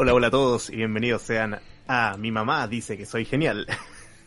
[0.00, 1.58] Hola, hola a todos y bienvenidos sean
[1.88, 3.66] a Mi mamá dice que soy genial.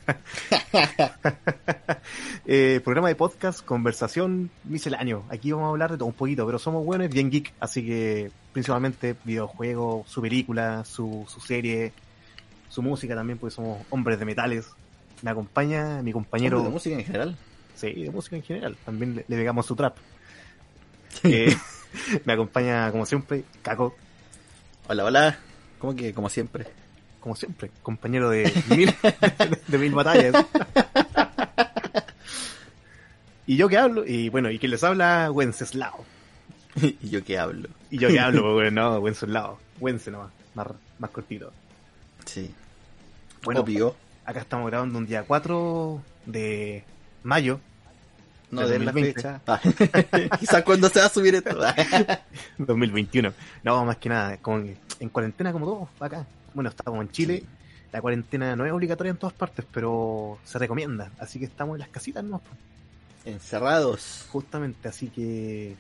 [2.46, 5.24] eh, programa de podcast, conversación misceláneo.
[5.30, 8.32] Aquí vamos a hablar de todo un poquito, pero somos buenos bien geek, así que
[8.52, 11.94] principalmente videojuegos, su película, su, su serie,
[12.68, 14.68] su música también, porque somos hombres de metales.
[15.22, 16.64] Me acompaña mi compañero.
[16.64, 17.38] ¿De música en general?
[17.76, 18.76] Sí, de música en general.
[18.84, 19.96] También le, le pegamos su trap.
[21.24, 21.56] Eh,
[22.26, 23.96] me acompaña, como siempre, Caco.
[24.90, 25.40] Hola, hola.
[25.82, 26.68] ¿Cómo que, como siempre?
[27.20, 28.94] Como siempre, compañero de mil,
[29.68, 30.46] de mil batallas.
[33.48, 36.06] Y yo que hablo, y bueno, y quien les habla, Wenceslao.
[36.76, 37.68] ¿Y yo qué hablo?
[37.90, 39.60] Y yo que hablo, pues, bueno, no, Wenceslao.
[39.80, 40.68] Wence nomás, más,
[41.00, 41.52] más cortito.
[42.26, 42.54] Sí.
[43.44, 43.96] Bueno, Obvio.
[44.24, 46.84] acá estamos grabando un día 4 de
[47.24, 47.60] mayo.
[48.52, 49.14] No del de la 2020.
[49.14, 49.42] fecha.
[49.48, 50.38] Ah.
[50.40, 51.58] Quizás cuando se va a subir esto.
[52.58, 53.34] 2021.
[53.64, 56.26] No, más que nada, que en cuarentena como todos acá.
[56.54, 57.44] Bueno, estamos en Chile.
[57.92, 61.12] La cuarentena no es obligatoria en todas partes, pero se recomienda.
[61.20, 62.42] Así que estamos en las casitas, ¿no?
[63.26, 64.26] Encerrados.
[64.32, 65.76] Justamente, así que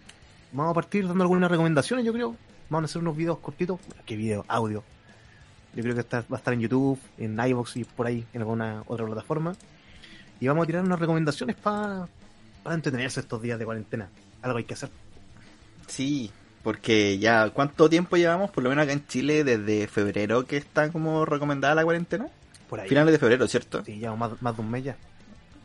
[0.52, 2.36] vamos a partir dando algunas recomendaciones, yo creo.
[2.70, 3.80] Vamos a hacer unos videos cortitos.
[4.06, 4.46] ¿Qué video?
[4.48, 4.84] Audio.
[5.74, 8.84] Yo creo que va a estar en YouTube, en iVoox y por ahí, en alguna
[8.88, 9.56] otra plataforma.
[10.40, 12.08] Y vamos a tirar unas recomendaciones para
[12.64, 14.10] para entretenerse estos días de cuarentena.
[14.42, 14.90] Algo hay que hacer.
[15.88, 16.32] Sí,
[16.64, 18.52] porque ya, ¿cuánto tiempo llevamos?
[18.52, 22.28] Por lo menos acá en Chile, desde febrero que está como recomendada la cuarentena.
[22.70, 22.90] Por ahí.
[22.90, 23.84] Finales de febrero, ¿cierto?
[23.84, 24.96] Sí, ya más, más de un mes ya.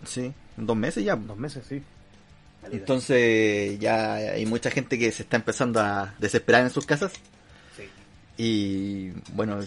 [0.04, 0.32] Sí.
[0.56, 1.16] Dos meses ya.
[1.16, 1.82] Dos meses, sí.
[2.72, 7.12] Entonces ya hay mucha gente que se está empezando a desesperar en sus casas.
[7.76, 7.84] Sí.
[8.36, 9.60] Y bueno,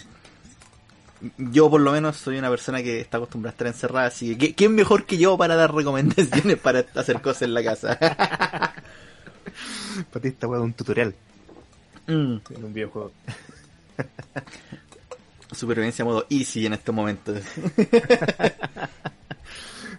[1.38, 4.38] yo por lo menos soy una persona que está acostumbrada a estar encerrada, así que
[4.48, 7.98] ¿qué- ¿quién mejor que yo para dar recomendaciones para hacer cosas en la casa?
[10.12, 11.14] Para ti esta weá un tutorial
[12.06, 13.12] Mm, en un videojuego.
[15.52, 17.38] Supervivencia modo easy en estos momentos.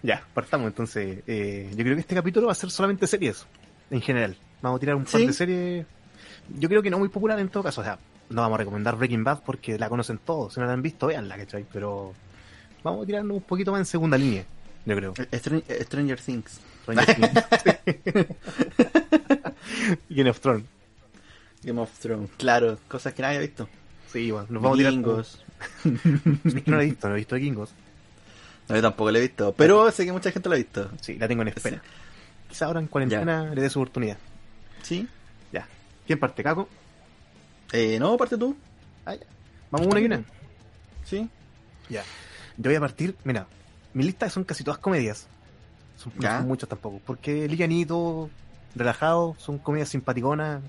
[0.02, 1.20] Ya, partamos entonces.
[1.28, 3.46] Eh, yo creo que este capítulo va a ser solamente series,
[3.92, 4.36] en general.
[4.62, 5.28] Vamos a tirar un par Sí.
[5.28, 5.86] de series.
[6.58, 7.82] Yo creo que no muy popular en todo caso.
[7.82, 8.00] O sea,
[8.32, 10.54] no vamos a recomendar Breaking Bad porque la conocen todos.
[10.54, 11.66] Si no la han visto, veanla, ¿cachai?
[11.72, 12.14] Pero
[12.84, 14.44] vamos a tirarnos un poquito más en segunda línea,
[14.86, 15.14] yo creo.
[15.14, 16.60] Stran- Stranger Things.
[16.84, 18.28] Stranger Things.
[20.10, 20.66] Game of Thrones.
[21.64, 22.30] Game of Thrones.
[22.38, 23.68] Claro, cosas que nadie ha visto.
[24.12, 24.94] Sí, bueno, nos vamos a tirar.
[26.66, 27.70] No la he visto, no he visto Vikingos.
[28.68, 30.90] No, yo tampoco lo he visto, pero sé que mucha gente lo ha visto.
[31.02, 31.82] Sí, la tengo en espera.
[32.50, 34.18] Quizá ahora en cuarentena le dé su oportunidad.
[34.82, 35.08] ¿Sí?
[35.52, 35.68] Ya.
[36.08, 36.68] ¿Quién parte, Caco?
[37.72, 38.56] Eh, no, parte tú.
[39.06, 39.26] Ah, ya.
[39.72, 40.24] Vamos una y una.
[41.06, 41.30] ¿Sí?
[41.90, 42.04] Ya.
[42.58, 43.48] Yo voy a partir, mira,
[43.94, 45.28] mi lista son casi todas comedias.
[45.98, 46.38] Son, no Ya.
[46.40, 47.00] son muchas tampoco.
[47.06, 48.30] Porque livianito,
[48.76, 50.62] relajado, son comedias simpaticonas.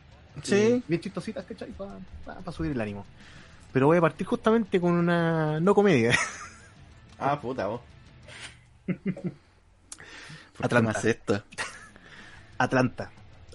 [0.42, 0.54] Sí.
[0.54, 1.70] eh, bien chistositas, ¿cachai?
[1.72, 3.04] Para subir el ánimo.
[3.72, 6.16] Pero voy a partir justamente con una no comedia.
[7.18, 7.80] Ah, puta, vos.
[8.86, 10.92] ¿Por qué Atlanta.
[10.92, 11.42] más esto?
[12.58, 13.10] Atlanta.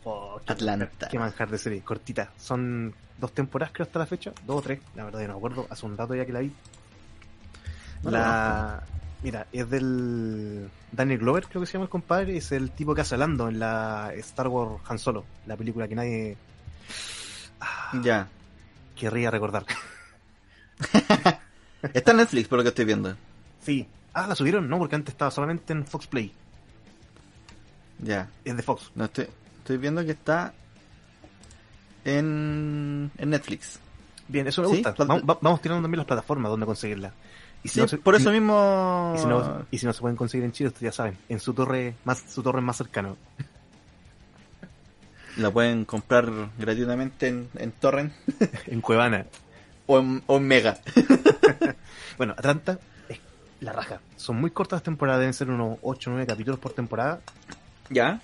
[0.10, 0.86] Oh, Atlanta.
[0.86, 2.32] manjar- Qué manjar de serie, cortita.
[2.38, 5.38] Son dos temporadas creo hasta la fecha, dos o tres, la verdad yo no me
[5.40, 6.52] acuerdo, hace un rato ya que la vi.
[8.04, 8.84] No la...
[9.24, 13.02] Mira, es del Daniel Glover, creo que se llama el compadre, es el tipo que
[13.02, 16.38] hace Lando en la Star Wars Han Solo, la película que nadie
[17.60, 18.28] ah, Ya.
[18.96, 19.66] querría recordar.
[21.94, 23.16] Está en Netflix, por lo que estoy viendo.
[23.62, 23.88] Sí.
[24.14, 26.32] Ah, la subieron, no, porque antes estaba solamente en Fox Play.
[28.00, 28.30] Ya.
[28.46, 28.92] Es de Fox.
[28.96, 29.28] No estoy,
[29.68, 30.54] estoy viendo que está
[32.06, 33.80] en, en Netflix.
[34.30, 34.96] Bien, eso me gusta.
[34.98, 37.12] Vamos, va- vamos tirando también las plataformas donde conseguirla.
[37.64, 39.14] Y si Sí, no se- por eso mismo.
[39.16, 41.40] Y si, no, y si no se pueden conseguir en Chile, ustedes ya saben, en
[41.40, 43.18] su torre más su torre más cercano.
[45.38, 48.12] La pueden comprar gratuitamente en, en Torrent
[48.68, 49.26] En Cuevana.
[49.86, 50.78] o en, o en Mega.
[52.18, 52.80] Bueno, Atlanta
[53.10, 53.20] es
[53.60, 54.00] la raja.
[54.16, 57.20] Son muy cortas las temporadas, deben ser unos 8 o 9 capítulos por temporada.
[57.92, 58.20] ¿Ya?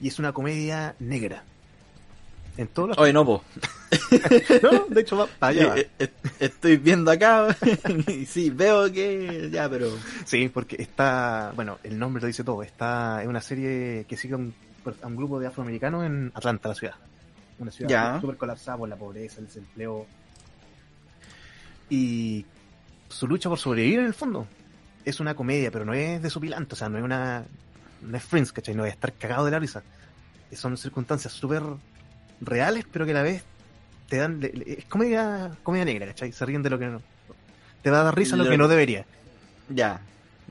[0.00, 1.42] Y es una comedia negra.
[2.56, 2.98] En todos los...
[2.98, 3.42] Oye, no, po.
[4.62, 5.76] No, de hecho va para allá.
[5.78, 6.10] Eh, eh,
[6.40, 7.56] estoy viendo acá
[8.08, 9.48] y sí, veo que.
[9.52, 9.90] Ya, pero.
[10.24, 11.52] Sí, porque está...
[11.54, 12.62] Bueno, el nombre lo dice todo.
[12.62, 14.54] Está es una serie que sigue a un,
[15.02, 16.94] a un grupo de afroamericanos en Atlanta, la ciudad.
[17.58, 18.20] Una ciudad Ya.
[18.20, 20.06] súper colapsada por la pobreza, el desempleo.
[21.90, 22.44] Y
[23.08, 24.46] su lucha por sobrevivir en el fondo.
[25.04, 27.44] Es una comedia, pero no es desopilante, o sea, no es una...
[28.02, 28.74] No es Friends, ¿cachai?
[28.74, 29.82] No es estar cagado de la risa.
[30.52, 31.62] Son circunstancias súper
[32.40, 33.42] reales, pero que a la vez
[34.08, 34.40] te dan...
[34.42, 36.32] Es comedia, comedia negra, ¿cachai?
[36.32, 37.02] Se ríen de lo que no...
[37.82, 39.04] Te va a dar risa lo Lo- que no debería.
[39.68, 40.00] Ya.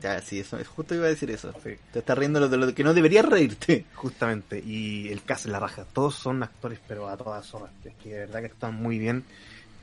[0.02, 0.60] Ya, sí, eso.
[0.76, 1.52] Justo iba a decir eso.
[1.64, 1.72] Sí.
[1.92, 3.86] Te estás riendo de lo que no deberías reírte.
[3.96, 5.86] Justamente, y el cast en la raja.
[5.92, 7.72] Todos son actores, pero a todas horas.
[7.84, 9.24] Es que de verdad que están muy bien.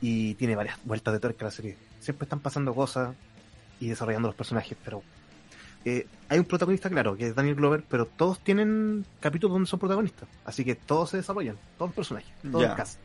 [0.01, 1.75] y tiene varias vueltas de tuerca la serie.
[1.99, 3.13] Siempre están pasando cosas
[3.79, 5.03] y desarrollando los personajes, pero
[5.85, 9.79] eh, hay un protagonista claro, que es Daniel Glover, pero todos tienen capítulos donde son
[9.79, 12.99] protagonistas, así que todos se desarrollan, todos los personajes, todos el cast.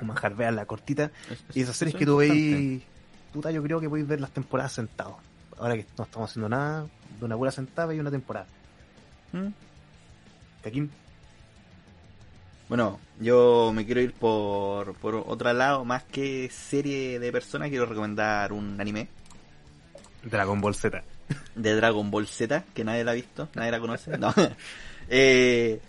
[0.00, 1.10] Un manjar, vean la cortita.
[1.30, 2.82] Es- es- Y esas series que tú veis,
[3.32, 5.14] puta, yo creo que podéis ver las temporadas sentados.
[5.58, 6.86] Ahora que no estamos haciendo nada,
[7.18, 8.46] de una pura sentada y una temporada.
[9.32, 9.48] ¿Mm?
[12.68, 17.86] Bueno, yo me quiero ir por, por otro lado, más que serie de personas, quiero
[17.86, 19.08] recomendar un anime
[20.24, 21.02] Dragon Ball Z.
[21.54, 24.16] de Dragon Ball Z, que nadie la ha visto, nadie la conoce.
[24.18, 24.32] No.
[25.08, 25.80] Eh,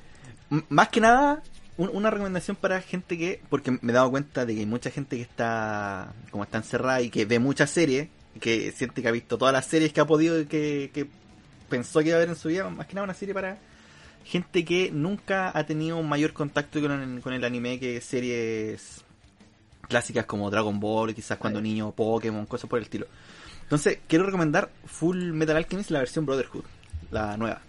[0.69, 1.41] más que nada,
[1.77, 4.91] un- una recomendación para gente que, porque me he dado cuenta de que hay mucha
[4.91, 8.09] gente que está, como está encerrada y que ve muchas series,
[8.41, 11.07] que siente que ha visto todas las series que ha podido y que, que
[11.69, 13.57] pensó que iba a ver en su vida, más que nada una serie para
[14.25, 19.05] gente que nunca ha tenido un mayor contacto con el, con el anime que series
[19.87, 23.07] clásicas como Dragon Ball, quizás cuando niño, Pokémon, cosas por el estilo.
[23.65, 26.63] Entonces, quiero recomendar Full Metal Alchemist, la versión Brotherhood,
[27.11, 27.61] la nueva.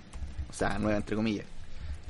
[0.49, 1.47] O sea, nueva entre comillas.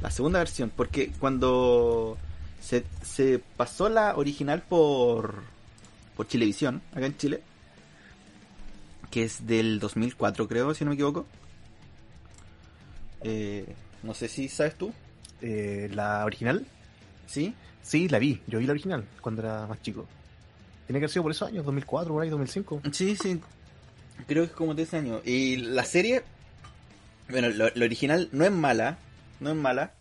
[0.03, 2.19] La segunda versión, porque cuando
[2.61, 5.43] se, se pasó la original por,
[6.17, 7.43] por Chilevisión, acá en Chile,
[9.11, 11.27] que es del 2004 creo, si no me equivoco.
[13.23, 13.67] Eh,
[14.03, 14.93] no sé si sabes tú,
[15.43, 16.67] Eh, la original,
[17.27, 17.55] ¿sí?
[17.83, 18.41] sí, la vi.
[18.47, 20.07] Yo vi la original cuando era más chico.
[20.87, 22.81] Tiene que haber sido por esos años, 2004, por ahí, 2005.
[22.93, 23.41] Sí, sí.
[24.27, 25.21] Creo que es como de ese año.
[25.25, 26.23] Y la serie,
[27.29, 28.99] bueno, lo, lo original no es mala,
[29.41, 29.93] no es mala,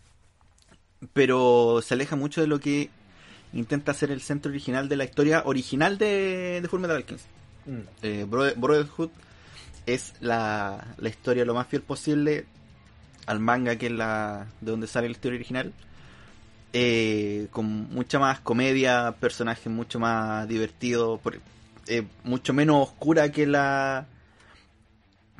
[1.12, 2.90] pero se aleja mucho de lo que
[3.52, 7.26] intenta hacer el centro original de la historia original de, de Fullmetal Alchemist.
[7.66, 7.78] Mm.
[8.02, 9.10] Eh, Brother- Brotherhood
[9.86, 12.46] es la, la historia lo más fiel posible
[13.26, 15.72] al manga que es la de donde sale la historia original.
[16.72, 21.40] Eh, con mucha más comedia, personajes mucho más divertidos, por-
[21.88, 24.06] eh, mucho menos oscura que la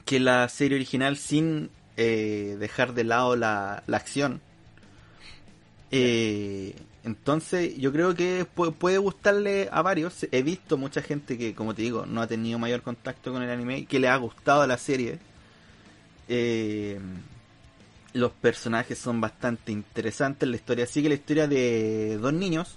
[0.05, 4.41] que la serie original sin eh, dejar de lado la, la acción.
[5.91, 10.27] Eh, entonces yo creo que pu- puede gustarle a varios.
[10.31, 13.51] He visto mucha gente que, como te digo, no ha tenido mayor contacto con el
[13.51, 15.19] anime y que le ha gustado la serie.
[16.29, 16.99] Eh,
[18.13, 20.49] los personajes son bastante interesantes.
[20.49, 22.77] La historia sigue la historia de dos niños.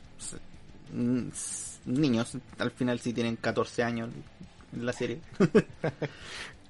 [1.85, 4.09] Niños, al final sí tienen 14 años
[4.73, 5.19] en la serie.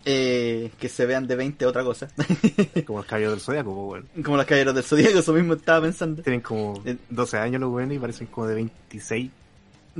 [0.05, 2.07] Eh, que se vean de 20 otra cosa.
[2.87, 4.23] Como los caballeros del Zodiaco, pues.
[4.23, 6.23] Como los caballeros del Zodíaco, eso mismo estaba pensando.
[6.23, 6.95] Tienen como Eh.
[7.09, 9.29] 12 años los weones y parecen como de 26.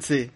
[0.01, 0.31] Sí.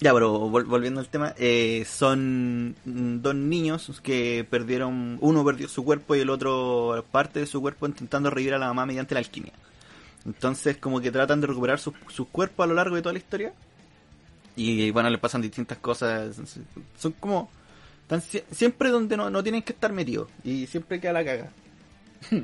[0.00, 5.84] Ya, pero vol- volviendo al tema, eh, son dos niños que perdieron, uno perdió su
[5.84, 9.20] cuerpo y el otro parte de su cuerpo intentando revivir a la mamá mediante la
[9.20, 9.52] alquimia.
[10.26, 13.18] Entonces como que tratan de recuperar sus sus cuerpos a lo largo de toda la
[13.18, 13.52] historia.
[14.56, 16.36] Y bueno, le pasan distintas cosas.
[16.98, 17.48] Son como...
[18.02, 20.28] Están sie- siempre donde no, no tienen que estar metidos.
[20.42, 21.50] Y siempre queda la caga.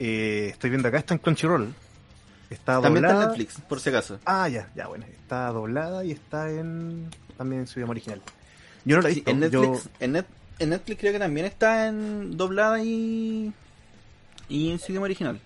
[0.00, 1.74] Eh, estoy viendo acá, está en Crunchyroll.
[2.50, 3.26] Está También está en doblada.
[3.36, 4.20] Netflix, por si acaso.
[4.24, 5.04] Ah, ya, ya, bueno.
[5.10, 8.22] Está doblada y está en también en su idioma original.
[8.84, 9.30] Yo no la he Sí, visto.
[9.32, 10.26] en yo- Netflix, en, Net-
[10.60, 13.52] en Netflix creo que también está en doblada y
[14.48, 15.40] y en su idioma original.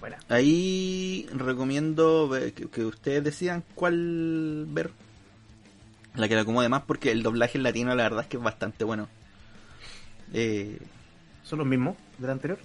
[0.00, 0.18] Buena.
[0.28, 4.90] Ahí recomiendo que, que ustedes decidan cuál ver.
[6.14, 8.42] La que le acomode más porque el doblaje en latino la verdad es que es
[8.42, 9.08] bastante bueno.
[10.32, 10.78] Eh,
[11.44, 12.58] ¿Son los mismos de la anterior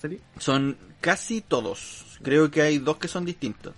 [0.00, 0.20] serie?
[0.38, 2.18] son casi todos.
[2.22, 3.74] Creo que hay dos que son distintos.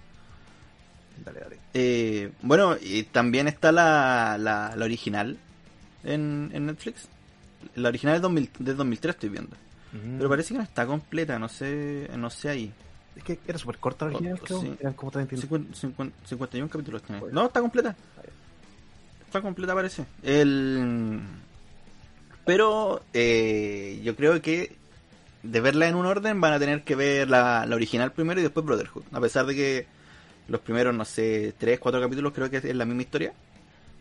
[1.25, 1.59] Dale, dale.
[1.75, 5.39] Eh, bueno, y también está la, la, la original
[6.05, 7.09] en, en Netflix.
[7.75, 9.57] La original es 2000, del 2003 estoy viendo.
[9.93, 10.17] Mm.
[10.17, 12.73] Pero parece que no está completa, no sé, no sé ahí.
[13.17, 14.61] Es que era súper corta la original, Oh, creo.
[14.63, 14.75] sí.
[14.81, 17.23] Eran como 30 50, 50, 51 capítulos tiene.
[17.33, 17.97] No, está completa.
[19.27, 20.05] Está completa parece.
[20.23, 21.21] El...
[22.47, 24.75] Pero eh, yo creo que
[25.43, 28.43] de verla en un orden van a tener que ver la, la original primero y
[28.43, 29.05] después Brotherhood.
[29.13, 29.87] A pesar de que
[30.49, 33.33] los primeros, no sé, 3, 4 capítulos creo que es la misma historia.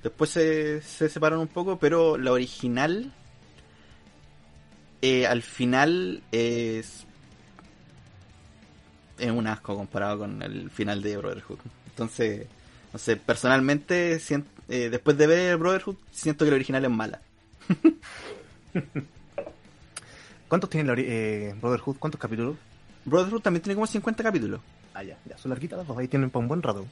[0.01, 3.11] Después se, se separan un poco, pero la original
[5.01, 7.05] eh, al final es
[9.19, 11.59] es un asco comparado con el final de Brotherhood.
[11.89, 12.47] Entonces,
[12.93, 17.21] no sé, personalmente, sien- eh, después de ver Brotherhood, siento que la original es mala.
[20.47, 21.97] ¿Cuántos tiene la eh, Brotherhood?
[21.97, 22.55] ¿Cuántos capítulos?
[23.05, 24.59] Brotherhood también tiene como 50 capítulos.
[24.93, 25.37] Ah, ya, ya.
[25.37, 25.97] Son larguitas las dos.
[25.97, 26.85] Ahí tienen para un buen rato.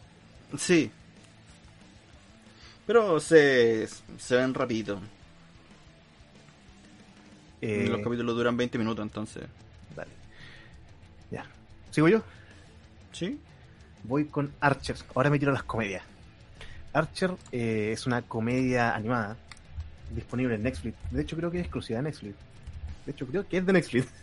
[0.57, 0.91] Sí.
[2.85, 4.99] Pero se, se ven rapidito.
[7.61, 9.43] Eh, Los capítulos duran 20 minutos, entonces.
[11.91, 12.21] ¿Sigo yo?
[13.11, 13.39] ¿Sí?
[14.07, 14.95] voy con Archer.
[15.13, 16.03] Ahora me tiro a las comedias.
[16.93, 19.35] Archer eh, es una comedia animada
[20.11, 20.97] disponible en Netflix.
[21.11, 22.35] De hecho, creo que es exclusiva de Netflix.
[23.05, 24.07] De hecho, creo que es de Netflix.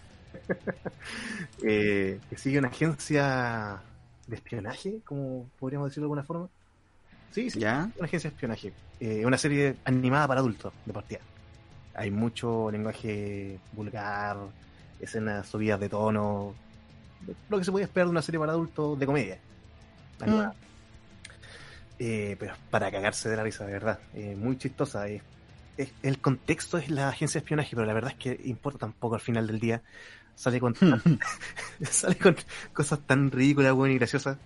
[1.62, 3.80] Eh, que sigue una agencia
[4.26, 6.49] de espionaje, como podríamos decirlo de alguna forma.
[7.30, 7.88] Sí, sí, ¿Ya?
[7.97, 8.73] una agencia de espionaje.
[9.00, 11.21] Eh, una serie animada para adultos, de partida.
[11.94, 14.37] Hay mucho lenguaje vulgar,
[15.00, 16.54] escenas subidas de tono,
[17.49, 19.38] lo que se puede esperar de una serie para adultos de comedia.
[20.21, 20.54] animada.
[21.99, 23.99] Eh, pero para cagarse de la risa, de verdad.
[24.14, 25.09] Eh, muy chistosa.
[25.09, 25.23] eh.
[26.02, 29.21] El contexto es la agencia de espionaje, pero la verdad es que importa tampoco al
[29.21, 29.83] final del día.
[30.35, 30.75] Sale con,
[31.83, 32.37] sale con
[32.73, 34.38] cosas tan ridículas, buenas y graciosas.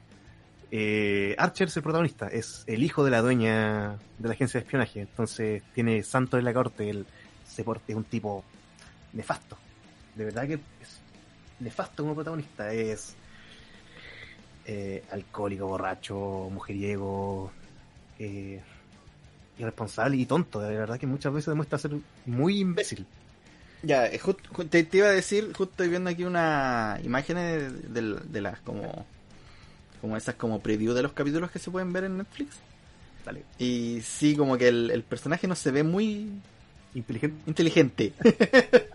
[0.70, 4.64] Eh, Archer es el protagonista, es el hijo de la dueña de la agencia de
[4.64, 7.06] espionaje, entonces tiene santo en la corte, él
[7.46, 8.44] se porte es un tipo
[9.14, 9.56] nefasto.
[10.14, 11.00] De verdad que es
[11.60, 13.14] nefasto como protagonista, es
[14.66, 17.50] eh, alcohólico, borracho, mujeriego,
[18.18, 18.60] eh,
[19.58, 20.60] irresponsable y tonto.
[20.60, 21.92] De verdad que muchas veces demuestra ser
[22.26, 23.06] muy imbécil.
[23.82, 27.72] Ya, eh, ju- ju- te, te iba a decir, justo estoy viendo aquí una imágenes
[27.92, 29.06] de, de- de las como
[30.00, 32.56] como esas como preview de los capítulos que se pueden ver en Netflix.
[33.24, 33.42] Dale.
[33.58, 36.30] Y sí, como que el, el personaje no se ve muy
[36.94, 37.36] Inteligente.
[37.46, 38.12] inteligente.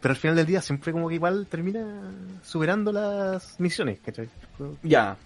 [0.00, 2.10] Pero al final del día siempre como que igual termina
[2.42, 4.28] superando las misiones, ¿cachai?
[4.82, 5.16] ya,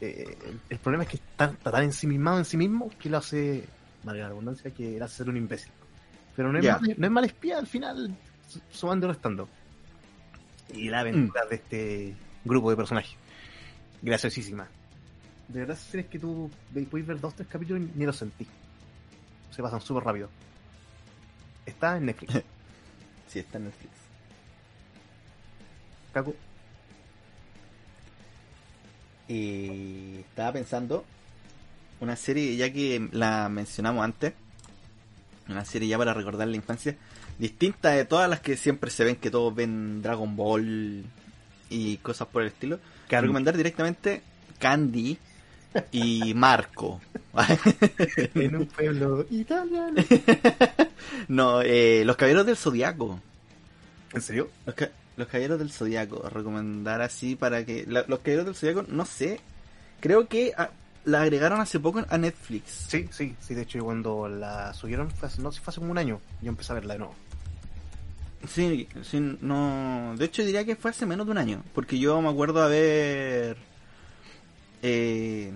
[0.00, 3.18] Eh, el, el problema es que está, está tan ensimismado en sí mismo que lo
[3.18, 3.64] hace,
[4.02, 5.70] valga la redundancia, que lo hace ser un imbécil.
[6.36, 6.78] Pero no es, Ya.
[6.78, 8.14] mal, no es mal espía al final,
[8.48, 9.48] su- sumando y restando.
[10.74, 12.14] Y la aventura de este
[12.44, 13.14] grupo de personajes.
[14.02, 14.66] Graciosísima.
[15.48, 16.50] De verdad, si es que tú
[16.90, 18.46] puedes ver dos tres capítulos y ni los sentí.
[19.50, 20.28] Se pasan súper rápido.
[21.66, 22.34] Está en Netflix.
[23.28, 23.92] sí está en Netflix.
[26.12, 26.34] Caco.
[29.28, 31.04] Y estaba pensando
[32.00, 34.34] una serie ya que la mencionamos antes,
[35.48, 36.96] una serie ya para recordar la infancia,
[37.38, 41.04] distinta de todas las que siempre se ven que todos ven Dragon Ball
[41.70, 42.78] y cosas por el estilo.
[43.08, 43.26] Candy.
[43.26, 44.22] Recomendar directamente
[44.58, 45.16] Candy
[45.92, 47.00] y Marco.
[48.34, 49.94] en un pueblo italiano.
[51.28, 53.20] no, eh, Los Caballeros del Zodiaco.
[54.12, 54.50] ¿En serio?
[54.66, 54.90] Los, ca-
[55.22, 57.84] los Caballeros del Zodiaco, recomendar así para que...
[57.86, 59.40] la- los Caballeros del Zodiaco, no sé,
[60.00, 60.70] creo que ah,
[61.04, 62.86] la agregaron hace poco a Netflix.
[62.88, 65.90] Sí, sí, sí, de hecho cuando la subieron, fue hace- no sé, fue hace como
[65.92, 67.14] un año, yo empecé a verla de nuevo.
[68.48, 70.14] Sí, sí, no...
[70.18, 73.56] De hecho diría que fue hace menos de un año, porque yo me acuerdo haber...
[74.82, 75.52] Eh,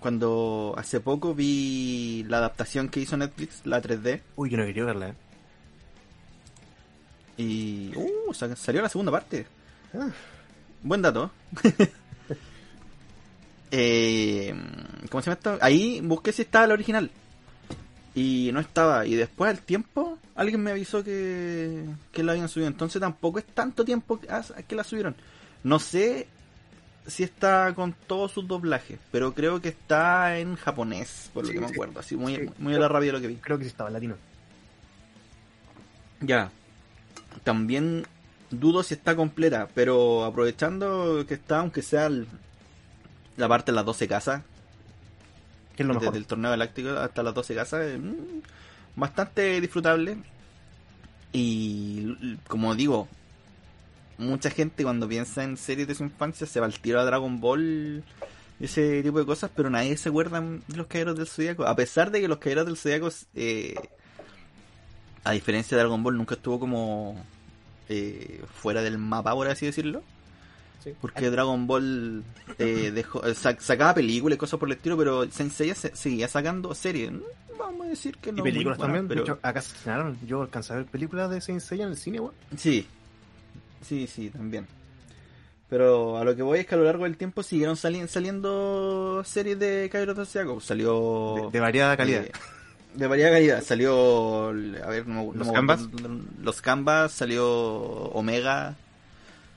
[0.00, 4.84] cuando hace poco vi la adaptación que hizo Netflix, la 3D, Uy, yo no quería
[4.84, 5.14] verla, ¿eh?
[7.36, 7.92] Y...
[7.96, 9.46] Uh, sa- salió la segunda parte.
[9.94, 10.08] Ah.
[10.82, 11.30] Buen dato.
[13.70, 14.54] eh,
[15.10, 15.58] ¿Cómo se llama esto?
[15.60, 17.10] Ahí busqué si estaba la original.
[18.14, 19.06] Y no estaba.
[19.06, 22.68] Y después al tiempo, alguien me avisó que, que la habían subido.
[22.68, 24.28] Entonces tampoco es tanto tiempo que,
[24.66, 25.14] que la subieron.
[25.62, 26.26] No sé
[27.06, 31.54] si está con todos sus doblajes, pero creo que está en japonés, por lo Sí,
[31.54, 32.00] que me acuerdo.
[32.00, 32.46] Así muy, Sí.
[32.58, 33.36] muy a la rabia lo que vi.
[33.36, 34.16] Creo que sí estaba en latino.
[36.20, 36.50] Ya.
[37.44, 38.06] También
[38.50, 42.26] dudo si está completa, pero aprovechando que está, aunque sea el-
[43.36, 44.42] la parte de las 12 casas,
[45.76, 46.08] Que es lo mejor.
[46.08, 48.42] desde el torneo galáctico hasta las 12 casas, eh, mm,
[49.00, 50.18] bastante disfrutable.
[51.32, 53.08] Y como digo,
[54.18, 57.40] mucha gente cuando piensa en series de su infancia se va al tiro a Dragon
[57.40, 58.02] Ball
[58.58, 61.64] y ese tipo de cosas, pero nadie se acuerda de los Caballeros del Zodíaco.
[61.66, 63.74] A pesar de que los Caballeros del Zodíaco, eh,
[65.24, 67.22] a diferencia de Dragon Ball, nunca estuvo como
[67.88, 70.02] eh, fuera del mapa, por así decirlo.
[70.82, 70.94] Sí.
[71.00, 72.24] Porque Dragon Ball
[72.58, 76.26] eh, dejó, eh, sac- sacaba películas y cosas por el estilo, pero Sensei se- seguía
[76.28, 77.12] sacando series.
[77.58, 78.38] Vamos a decir que no.
[78.38, 79.06] y películas también.
[79.06, 80.16] pero De hecho, acá se estrenaron.
[80.26, 82.32] Yo alcancé a ver películas de Saint Seiya en el cine, weón.
[82.56, 82.86] Sí,
[83.86, 84.66] sí, sí, también.
[85.68, 89.22] Pero a lo que voy es que a lo largo del tiempo siguieron sali- saliendo
[89.24, 90.60] series de del Zodiaco.
[90.60, 91.34] Salió.
[91.36, 92.24] De, de variada calidad.
[92.24, 92.32] eh,
[92.94, 93.62] de variada calidad.
[93.62, 94.48] Salió.
[94.48, 95.80] A ver, no, no ¿Los me Canvas?
[96.42, 98.76] Los Canvas, salió Omega.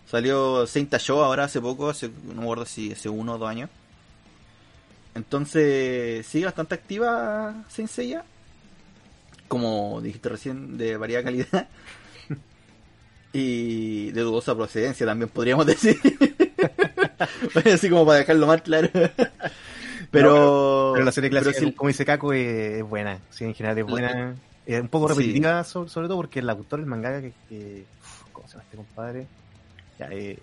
[0.10, 3.50] Salió Saint Show ahora hace poco, hace, no me acuerdo si hace uno o dos
[3.50, 3.70] años.
[5.16, 8.24] Entonces, sigue bastante activa Saint Seiya.
[9.48, 11.68] Como dijiste recién, de variada calidad.
[13.32, 15.98] y de dudosa procedencia también podríamos decir.
[17.74, 18.90] Así como para dejarlo más claro.
[20.14, 23.20] Pero, Pero la serie clásica, sí- como dice Kako, es, buena.
[23.32, 24.36] Sí, en general es buena.
[24.66, 25.16] Es un poco Sí.
[25.16, 28.64] repetitiva, so- sobre todo porque el autor, el mangaka, que, que- uf, ¿cómo se llama
[28.64, 29.28] este compadre?
[30.00, 30.40] Ya, eh,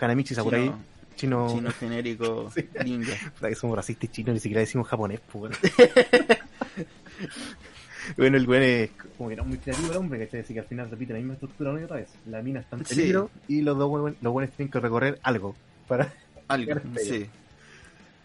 [0.00, 0.72] Hanamichi Sakurai.
[1.16, 1.48] Chino- chino.
[1.54, 2.66] Chino genérico Sí.
[2.84, 3.12] ninja.
[3.38, 5.52] Que somos racistas chinos, ni siquiera decimos japonés, pues.
[8.16, 10.40] bueno, el güey es como que no muy creativo el hombre, ¿cachai?
[10.40, 12.08] Así que al final repite la misma estructura una y otra vez.
[12.26, 12.94] La mina está en Sí.
[12.94, 15.54] peligro y los dos buenos, los buenos tienen que recorrer algo.
[15.86, 16.12] Para...
[16.48, 17.26] Algo, sí.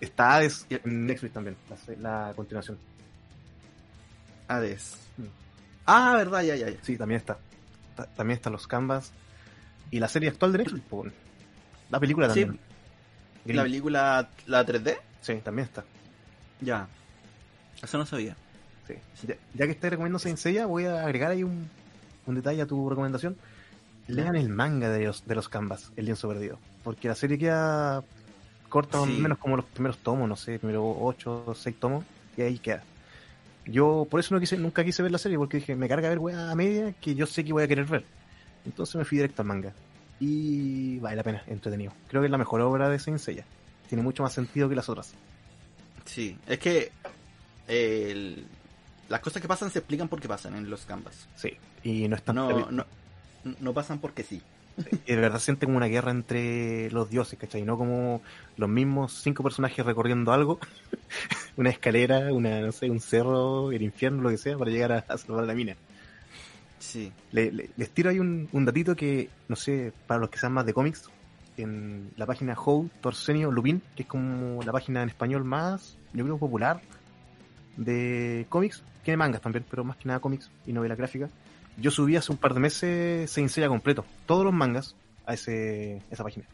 [0.06, 1.56] Está Hades en Netflix también,
[2.00, 2.78] la, la continuación.
[4.48, 4.98] Hades.
[5.86, 6.78] Ah, verdad, ya, ya, ya.
[6.84, 7.38] Sí, también está.
[7.96, 9.12] Ta- También están los Canvas.
[9.92, 11.14] Y la serie actual de Netflix, pues.
[11.90, 12.42] La película Sí.
[12.42, 12.60] también.
[13.46, 13.56] Gris.
[13.56, 15.84] La película, la 3D, Sí, también está.
[16.62, 16.88] ya.
[17.82, 18.36] Eso no sabía.
[18.88, 18.96] Sí.
[19.28, 21.70] Ya, ya que estoy recomendando Saint Seiya, voy a agregar ahí un,
[22.26, 23.36] un detalle a tu recomendación.
[24.08, 26.58] Lean el manga de los, de los Canvas, El lienzo perdido.
[26.84, 28.04] Porque la serie queda
[28.75, 29.20] corta, más o Sí.
[29.22, 32.03] menos como los primeros tomos, no sé, primero 8 o 6 tomos,
[32.36, 32.84] y ahí queda.
[33.65, 36.20] Yo por eso no quise, nunca quise ver la serie, porque dije, me carga ver
[36.20, 38.03] weá a media que yo sé que voy a querer ver.
[38.65, 39.74] Entonces me fui directo al manga.
[40.20, 41.91] Y vale la pena, entretenido.
[42.08, 43.46] Creo que es la mejor obra de Saint Seiya.
[43.88, 45.13] Tiene mucho más sentido que las otras.
[46.05, 46.91] Sí, es que
[47.67, 48.46] eh, el-
[49.10, 51.27] las cosas que pasan se explican porque pasan en los canvas.
[51.36, 51.51] Sí.
[51.84, 52.86] Y no es tan No, no,
[53.60, 54.41] no pasan porque sí.
[55.08, 57.63] De verdad siente como una guerra entre los dioses, ¿cachai?
[57.63, 58.22] No como
[58.58, 60.60] los mismos cinco personajes recorriendo algo,
[61.58, 65.05] una escalera, una, no sé, un cerro, el infierno, lo que sea, para llegar a,
[65.08, 65.75] a salvar la mina.
[66.79, 67.12] Sí.
[67.32, 70.53] Le- le- les tiro ahí un, un datito que, no sé, para los que sean
[70.53, 71.10] más de cómics,
[71.58, 76.24] en la página How Torsenio Lupin, que es como la página en español más, yo
[76.25, 76.82] creo, popular
[77.77, 81.29] de cómics, tiene mangas también, pero más que nada cómics y novela gráfica.
[81.77, 84.95] Yo subí hace un par de meses Saint Seiya completo, todos los mangas,
[85.26, 86.45] a ese, esa página.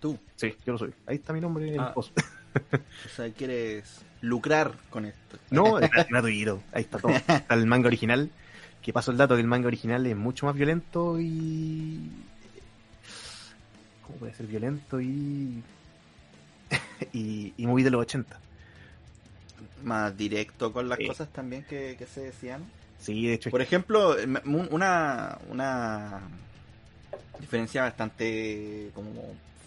[0.00, 0.92] Tú, Sí, yo lo subí.
[1.06, 1.92] Ahí está mi nombre en el Ah.
[1.94, 2.18] post.
[2.72, 5.38] o sea, quieres lucrar con esto.
[5.50, 6.62] No, es gratuito.
[6.72, 7.12] Ahí está todo.
[7.12, 8.30] Está el manga original.
[8.82, 12.10] Que paso el dato que el manga original es mucho más violento y.
[14.06, 15.62] ¿Cómo puede ser violento y.
[17.12, 18.40] y, y muy de los 80?
[19.84, 22.64] Más directo con las cosas también que, que se decían.
[23.02, 23.50] Sí, de hecho.
[23.50, 24.16] Por ejemplo,
[24.70, 26.20] una, una
[27.40, 29.12] diferencia bastante como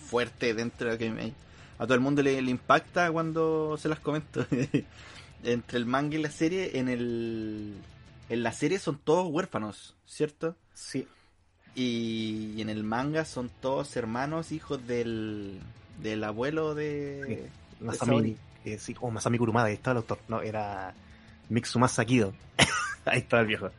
[0.10, 1.34] fuerte dentro de que me-
[1.78, 4.46] a todo el mundo le, le impacta cuando se las comento.
[5.44, 7.74] Entre el manga y la serie, en el
[8.30, 10.56] en la serie son todos huérfanos, ¿cierto?
[10.74, 11.08] Sí.
[11.76, 15.60] Y en el manga son todos hermanos, hijos del,
[16.02, 17.50] del abuelo de...
[17.82, 18.12] Masami.
[18.12, 18.38] Saori.
[18.64, 20.20] eh, sí, oh, Masami Kurumada, ahí estaba el autor.
[20.30, 20.94] No, era.
[21.50, 22.34] Mitsumasa Kido.
[23.12, 23.70] ahí estaba el viejo.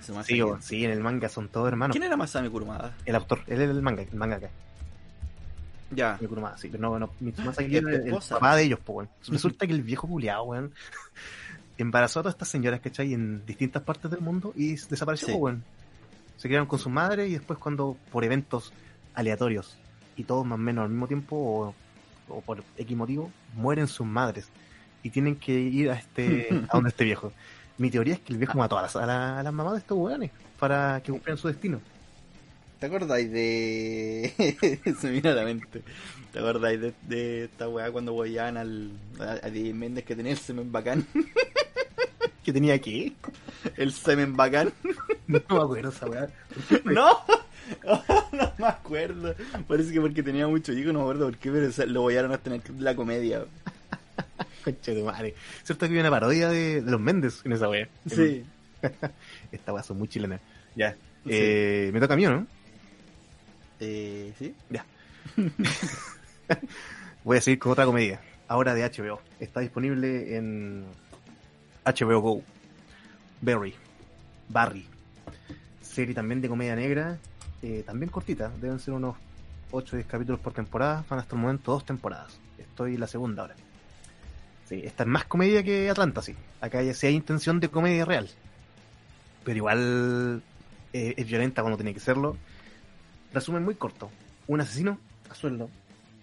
[0.00, 1.94] Tsumasa Sí, sí, en el manga son todos hermanos.
[1.94, 2.94] ¿Quién era Masami Kurumada?
[3.04, 4.50] El autor, él es el manga, el manga acá.
[5.90, 6.18] Ya.
[6.20, 8.80] Mi Kurumada, sí, pero no, no, Mitsumasa Es Kido tu es el papá de ellos,
[8.84, 9.08] pues, weón.
[9.28, 10.72] Resulta que el viejo culiado, weón,
[11.78, 13.12] embarazó a todas estas señoras, ¿cachai?
[13.14, 15.34] En distintas partes del mundo y desapareció, Sí.
[15.34, 15.64] weón.
[16.36, 18.72] Se quedaron con su madre y después cuando, por eventos
[19.14, 19.78] aleatorios,
[20.16, 21.74] y todos más o menos al mismo tiempo, o,
[22.28, 24.48] o por X motivo, mueren sus madres.
[25.02, 27.32] Y tienen que ir a este, a donde este viejo.
[27.78, 29.78] Mi teoría es que el viejo mató a las, a la- a las mamás de
[29.80, 31.80] estos weones para que cumplieran su destino.
[32.78, 34.80] ¿Te acordáis de.
[35.00, 35.82] Se la mente.
[36.32, 38.90] ¿Te acordáis de, de esta weá cuando voyaban al.
[39.18, 41.06] a, a Méndez que tenía el semen bacán?
[42.44, 43.12] ¿Que tenía que?
[43.76, 44.72] El semen bacán.
[45.26, 46.28] No me acuerdo esa weá.
[46.84, 47.18] ¡No!
[48.32, 49.34] no me acuerdo.
[49.66, 52.02] Parece que porque tenía mucho hijo, no me acuerdo por qué, pero o sea, lo
[52.02, 53.44] voyaron hasta en el club de la comedia.
[54.66, 55.34] De madre.
[55.62, 57.88] ¿Cierto que había una parodia de, de los Méndez en esa wea?
[58.06, 58.44] Sí.
[59.52, 60.40] Esta wea son muy chilenas.
[60.74, 60.92] Ya.
[61.24, 61.30] Sí.
[61.30, 62.46] Eh, me toca a mí, ¿o ¿no?
[63.80, 64.54] Eh, ¿Sí?
[67.24, 68.20] Voy a seguir con otra comedia.
[68.48, 69.20] Ahora de HBO.
[69.40, 70.84] Está disponible en
[71.84, 72.42] HBO Go.
[73.40, 73.74] Barry.
[74.48, 74.86] Barry.
[75.82, 77.18] Serie también de comedia negra.
[77.62, 78.50] eh, también cortita.
[78.60, 79.16] Deben ser unos
[79.72, 81.04] 8 o 10 capítulos por temporada.
[81.08, 82.38] Van hasta el momento dos temporadas.
[82.58, 83.54] Estoy en la segunda ahora.
[84.68, 86.34] Sí, esta es más comedia que Atlanta, sí.
[86.60, 88.28] Acá ya sí hay intención de comedia real.
[89.44, 90.42] Pero igual
[90.92, 92.36] eh, es violenta cuando tiene que serlo.
[93.32, 94.10] Resumen muy corto.
[94.48, 94.98] Un asesino
[95.30, 95.70] a sueldo,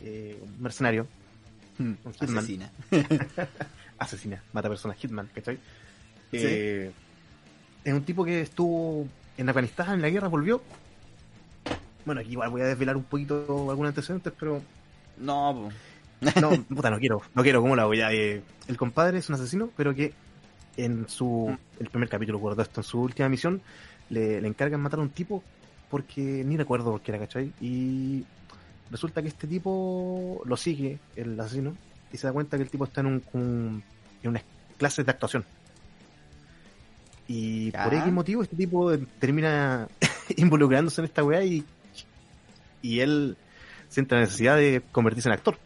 [0.01, 1.07] eh, un mercenario,
[1.79, 2.71] un hitman, Asesina.
[3.97, 5.55] asesina, mata personas, hitman, ¿cachai?
[6.31, 6.37] Sí.
[6.41, 6.91] Eh,
[7.83, 10.61] es un tipo que estuvo en Afganistán en la guerra, volvió.
[12.05, 14.61] Bueno, aquí igual voy a desvelar un poquito algunos antecedentes, pero
[15.17, 15.92] No, po.
[16.41, 17.93] No, puta, no quiero, no quiero, ¿cómo lo hago?
[17.93, 20.13] Ya, eh, el compadre es un asesino, pero que
[20.77, 23.61] en su, el primer capítulo, recuerdo esto, en su última misión,
[24.09, 25.43] le, le encargan matar a un tipo
[25.89, 27.51] porque ni recuerdo por qué era, ¿cachai?
[27.61, 28.23] Y
[28.89, 31.75] resulta que este tipo lo sigue, el asesino,
[32.11, 33.83] y se da cuenta que el tipo está en un, un-
[34.23, 34.43] en unas
[34.77, 35.45] clases de actuación.
[37.27, 37.83] Y Ya.
[37.85, 39.87] por X motivo este tipo termina
[40.37, 41.63] involucrándose en esta weá y,
[42.81, 43.37] y él
[43.89, 45.57] siente la necesidad de convertirse en actor.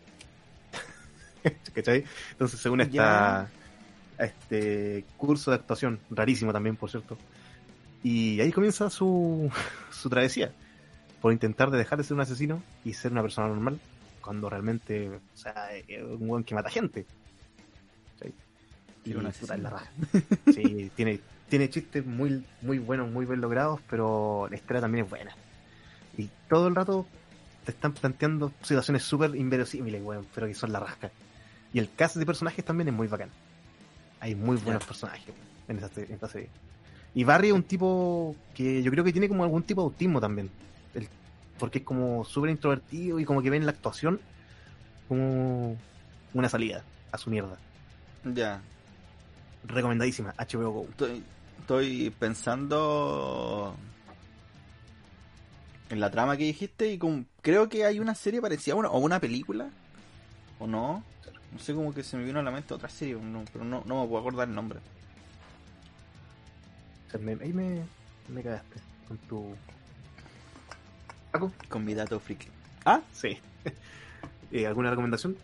[1.74, 2.04] ¿Cachai?
[2.32, 3.50] Entonces según esta,
[4.18, 7.18] este curso de actuación, rarísimo también, por cierto.
[8.04, 9.52] Y ahí comienza su,
[9.92, 10.52] su travesía,
[11.22, 13.80] por intentar de dejar de ser un asesino y ser una persona normal,
[14.22, 17.06] cuando realmente, o sea, es un buen que mata gente.
[19.06, 19.90] Y Era un puta, es la raja.
[20.54, 25.10] Sí, tiene, tiene chistes muy, muy buenos, muy bien logrados, pero la historia también es
[25.10, 25.32] buena.
[26.18, 27.06] Y todo el rato
[27.64, 31.12] te están planteando situaciones súper inverosímiles, weón, pero que son la rasca.
[31.74, 33.30] Y el cast de personajes también es muy bacán.
[34.20, 35.34] Hay muy buenos personajes
[35.68, 36.50] en esta, en esta serie.
[37.14, 40.20] Y Barry es un tipo que yo creo que tiene como algún tipo de autismo
[40.22, 40.50] también.
[40.94, 41.08] El-
[41.60, 44.20] porque es como súper introvertido y como que ve en la actuación
[45.08, 45.76] como
[46.34, 47.58] una salida a su mierda.
[48.24, 48.62] Ya.
[49.66, 50.86] Recomendadísima, HBO Go.
[50.90, 51.24] Estoy,
[51.60, 53.76] estoy pensando
[55.90, 58.90] en la trama que dijiste y como, creo que hay una serie parecida a una,
[58.90, 59.70] o una película.
[60.60, 61.04] ¿O no?
[61.54, 63.84] No sé, como que se me vino a la mente otra serie, no, pero no,
[63.86, 64.80] no me puedo acordar el nombre.
[67.08, 67.84] O sea, me- ahí me,
[68.30, 69.56] me cagaste con tu.
[71.32, 71.52] Paco.
[71.70, 72.48] Con mi dato friki.
[72.86, 73.02] ¿Ah?
[73.14, 73.38] Sí.
[74.50, 75.36] Eh, ¿Alguna recomendación?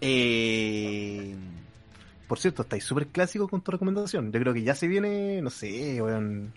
[0.00, 1.34] Eh...
[2.28, 4.30] Por cierto, estáis súper clásico con tu recomendación.
[4.30, 6.52] Yo creo que ya se viene, no sé, weón.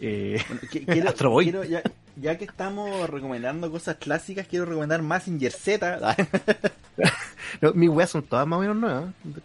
[0.00, 1.44] Eh, Bueno, qui- quiero, Astro Boy.
[1.44, 1.82] quiero- ya,
[2.16, 6.16] ya que estamos recomendando cosas clásicas, quiero recomendar Mazinger Z.
[7.60, 9.04] no, mis weas son todas más o menos nuevas.
[9.24, 9.42] de-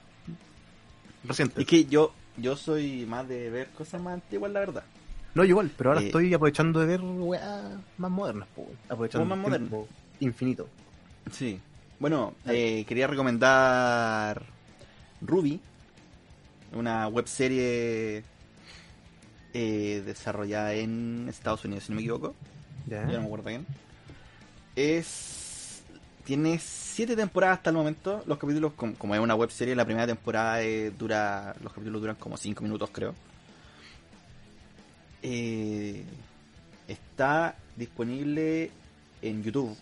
[1.23, 1.57] Recientes.
[1.59, 4.83] es que yo yo soy más de ver cosas más antiguas, la verdad.
[5.35, 7.63] No, igual, pero ahora Eh, estoy aprovechando de ver weas
[7.97, 8.65] más modernas, po.
[8.87, 9.87] Aprovechando ¿Cómo más tiempo
[10.21, 10.67] infinito.
[11.31, 11.59] Sí.
[11.99, 14.41] Bueno, eh, quería recomendar
[15.21, 15.59] Ruby,
[16.73, 18.23] una webserie
[19.53, 22.33] eh, desarrollada en Estados Unidos, si no me equivoco.
[22.89, 23.01] Ya.
[23.07, 23.65] Ya no me acuerdo bien.
[24.75, 25.83] Es.
[26.23, 28.23] Tiene siete temporadas hasta el momento.
[28.27, 31.55] Los capítulos, com- como es una webserie, la primera temporada eh, dura.
[31.63, 33.15] Los capítulos duran como cinco minutos, creo.
[35.21, 36.03] Eh,
[36.87, 38.71] está disponible
[39.21, 39.75] en YouTube.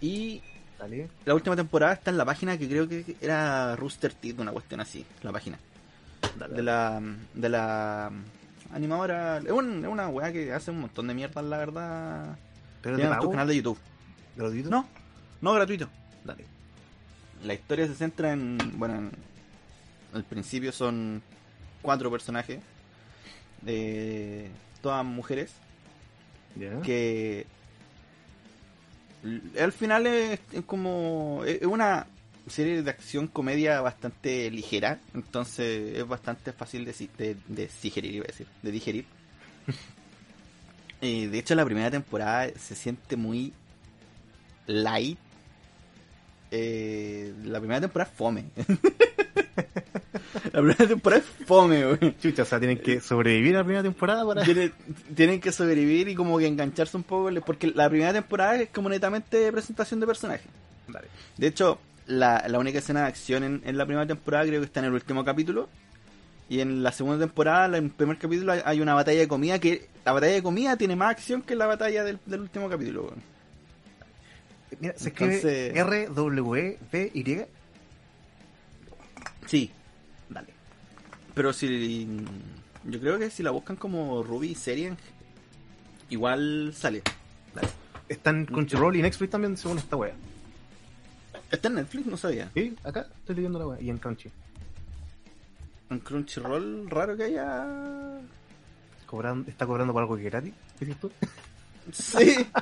[0.00, 0.40] Y
[0.78, 1.08] Dale.
[1.24, 4.80] la última temporada está en la página que creo que era Rooster Teeth, una cuestión
[4.80, 5.04] así.
[5.22, 5.58] La página
[6.38, 6.54] Dale.
[6.54, 7.02] de la
[7.34, 8.10] de la
[8.72, 12.38] animadora es, un- es una weá que hace un montón de mierda la verdad.
[12.82, 13.78] Pero tiene tu canal de YouTube.
[14.36, 14.70] Gratuito.
[14.70, 14.86] no
[15.40, 15.88] no gratuito.
[16.24, 16.44] Dale.
[17.44, 19.10] la historia se centra en bueno en,
[20.14, 21.22] al principio son
[21.82, 22.60] cuatro personajes
[23.66, 24.48] eh,
[24.82, 25.52] todas mujeres
[26.82, 27.46] que
[29.60, 32.06] al final es, es como es una
[32.50, 38.24] serie de acción comedia bastante ligera entonces es bastante fácil de, de, de digerir iba
[38.24, 39.04] a decir de digerir
[41.00, 43.52] y de hecho la primera temporada se siente muy
[44.66, 45.18] light
[46.50, 48.44] Eh, la primera temporada es fome
[50.52, 52.16] la primera temporada es fome güey.
[52.18, 54.44] Chucha, o sea, tienen que sobrevivir a la primera temporada para.
[54.44, 54.72] Tienen,
[55.14, 58.88] tienen que sobrevivir y como que engancharse un poco, porque la primera temporada es como
[58.88, 60.46] netamente presentación de personajes.
[61.36, 61.78] De hecho,
[62.08, 64.86] la, la única escena de acción en, en la primera temporada creo que está en
[64.86, 65.68] el último capítulo.
[66.50, 69.58] Y en la segunda temporada, en el primer capítulo, hay, hay una batalla de comida
[69.58, 73.12] que la batalla de comida tiene más acción que la batalla del, del último capítulo.
[74.80, 77.44] Mira, se Entonces- escribe R-W-B-Y.
[79.46, 79.70] Sí,
[80.28, 80.48] Dale.
[81.34, 82.06] pero si...
[82.84, 84.94] Yo creo que si la buscan como Ruby serie,
[86.08, 87.02] igual sale.
[87.54, 87.68] Dale.
[88.08, 90.14] Está en Crunchyroll y Netflix también, según esta wea.
[91.50, 92.50] Está en Netflix, no sabía.
[92.54, 93.80] Sí, acá estoy leyendo la wea.
[93.80, 94.30] Y en Crunchy.
[95.90, 97.64] En Crunchyroll, raro que haya...
[99.06, 100.52] Cobran- está cobrando por algo que es gratis.
[100.78, 101.10] ¿Qué dices tú?
[101.92, 102.46] Sí.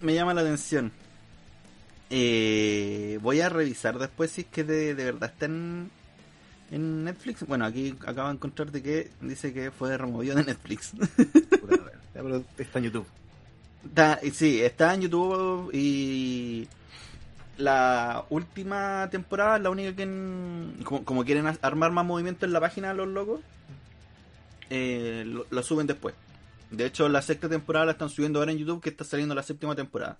[0.00, 0.92] Me llama la atención.
[2.10, 5.90] Eh, voy a revisar después si es que de, de verdad está en,
[6.70, 7.46] en Netflix.
[7.46, 10.92] Bueno, aquí acabo de encontrar de que dice que fue removido de Netflix.
[12.12, 13.06] Pero está en YouTube.
[13.86, 16.66] Está- sí, está en YouTube y
[17.58, 22.94] la última temporada, la única que en- como, quieren armar más movimiento en la página
[22.94, 23.40] los locos,
[24.70, 26.14] eh, lo, suben después.
[26.70, 29.42] De hecho, la sexta temporada la están subiendo ahora en YouTube, que está saliendo la
[29.42, 30.18] séptima temporada.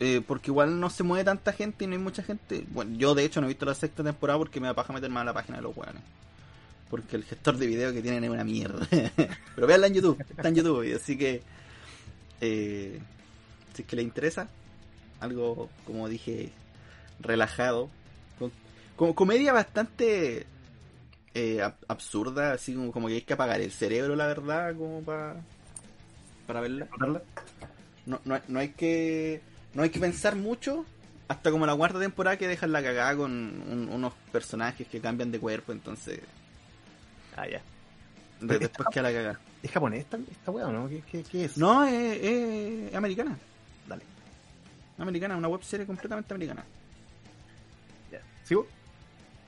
[0.00, 2.66] Eh, porque igual no se mueve tanta gente y no hay mucha gente.
[2.70, 5.08] Bueno, yo de hecho no he visto la sexta temporada porque me da paja meter
[5.08, 6.02] más a la página de los weones.
[6.90, 8.86] Porque el gestor de video que tienen es una mierda.
[9.54, 11.42] Pero véanla en YouTube, está en YouTube, así que
[12.40, 12.98] eh,
[13.74, 14.48] si es que le interesa,
[15.20, 16.50] algo como dije,
[17.20, 17.88] relajado,
[18.38, 18.52] con,
[18.96, 20.46] como comedia bastante
[21.34, 25.02] eh, ab- absurda, así como, como que hay que apagar el cerebro, la verdad, como
[25.02, 25.36] para
[26.46, 26.88] para verla.
[28.06, 29.40] No, no, hay- no hay que
[29.72, 30.84] no hay que pensar mucho
[31.26, 35.32] hasta como la cuarta temporada que dejan la cagada con un- unos personajes que cambian
[35.32, 36.20] de cuerpo, entonces
[37.36, 37.62] Ah, ya.
[38.40, 39.40] después queda la cagada.
[39.64, 40.88] ¿Es japonés esta, esta weá o no?
[40.88, 41.56] ¿Qué, qué, qué es?
[41.56, 43.36] No, es, es americana.
[43.88, 44.02] Dale.
[44.98, 46.62] Americana, una web serie completamente americana.
[48.12, 48.20] Ya.
[48.44, 48.66] ¿Sigo?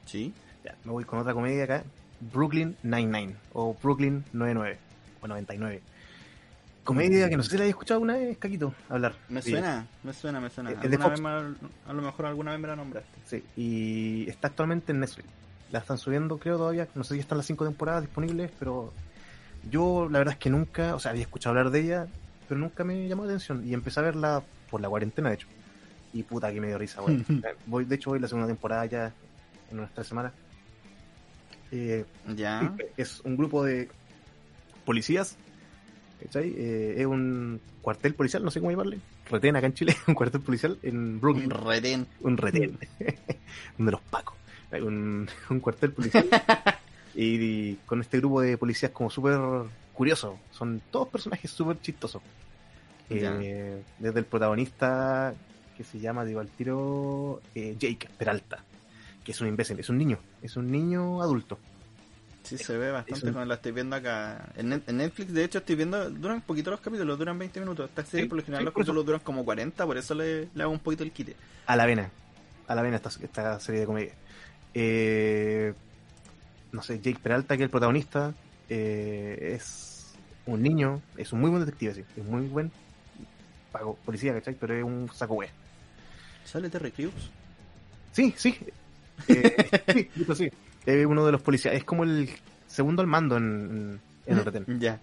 [0.07, 0.33] Sí.
[0.65, 1.85] Ya, me voy con otra comedia acá.
[2.33, 4.79] Brooklyn 99 o Brooklyn 99
[5.21, 5.83] o 99.
[6.83, 9.15] Comedia que no sé si la he escuchado una vez, Caquito, hablar.
[9.29, 9.51] Me Sí.
[9.51, 10.71] suena, me suena, me suena.
[10.71, 11.21] Es de Alguna Fox.
[11.21, 13.11] vez me- a lo mejor alguna vez me la nombraste.
[13.27, 15.29] Sí, y está actualmente en Netflix.
[15.73, 16.87] La están subiendo, creo, todavía.
[16.95, 18.93] No sé si están las cinco temporadas disponibles, pero
[19.71, 22.07] yo la verdad es que nunca, o sea, había escuchado hablar de ella,
[22.49, 23.67] pero nunca me llamó la atención.
[23.67, 25.49] Y empecé a verla por la cuarentena, de hecho.
[26.13, 27.25] Y puta que me dio risa, güey.
[27.67, 29.13] voy, de hecho, voy la segunda temporada ya
[29.71, 30.33] en unas tres semanas.
[31.73, 32.05] Eh,
[32.37, 32.75] Ya.
[32.97, 33.89] es un grupo de
[34.85, 35.37] policías.
[36.35, 38.99] Eh, es un cuartel policial, no sé cómo llamarle.
[39.29, 41.51] Retén acá en Chile, un cuartel policial en Brooklyn.
[41.51, 42.07] Retén.
[42.21, 42.79] Un retén.
[43.79, 44.37] un de los pacos.
[44.73, 46.27] Un, un cuartel policial.
[47.17, 47.35] Y,
[47.73, 49.39] y con este grupo de policías como súper
[49.95, 50.35] curiosos.
[50.53, 52.23] Son todos personajes súper chistosos.
[53.11, 55.33] Eh, desde el protagonista
[55.77, 58.63] que se llama, digo al tiro, eh, Jake Peralta.
[59.25, 60.19] Que es un imbécil, es un niño.
[60.43, 61.59] Es un niño adulto.
[62.45, 64.53] Sí, se ve bastante un- cuando la estoy viendo acá.
[64.57, 66.09] En, Net- en Netflix, de hecho, estoy viendo.
[66.11, 67.89] Duran un poquito los capítulos, duran 20 minutos.
[67.91, 70.49] Esta serie, Sí, por lo general, sí, los capítulos duran como 40, por eso le,
[70.55, 71.35] le hago un poquito el quite.
[71.67, 72.09] A la vena.
[72.69, 74.13] A la vena esta, esta serie de comedia.
[74.75, 75.75] Eh,
[76.77, 78.35] no sé, Jake Peralta, que es el protagonista,
[78.69, 82.05] eh, es un niño, es un muy buen detective, sí.
[82.17, 82.71] Es muy buen
[83.73, 84.55] pago, policía, ¿cachai?
[84.55, 85.49] Pero es un saco wea.
[86.45, 87.31] ¿Sale Terry Crews?
[88.13, 88.59] Sí, sí.
[89.29, 90.51] Eh, sí, sí.
[90.85, 91.75] Es uno de los policías.
[91.75, 92.29] Es como el
[92.67, 94.79] segundo al mando en, en, en el retén.
[94.79, 95.01] Ya.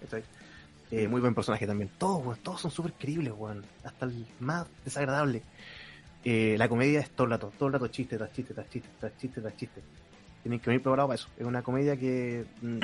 [0.00, 0.22] ¿cachai?
[0.90, 1.90] Eh, muy buen personaje también.
[1.98, 3.64] Todos, weón, todos son súper creíbles, weón.
[3.84, 5.42] Hasta el más desagradable.
[6.24, 8.88] Eh, la comedia es todo el rato, todo el rato chiste tras chiste, tras chiste,
[8.98, 9.82] tras chiste, tras chiste.
[10.42, 11.28] Tienen que venir preparados para eso.
[11.38, 12.44] Es una comedia que...
[12.62, 12.78] mm,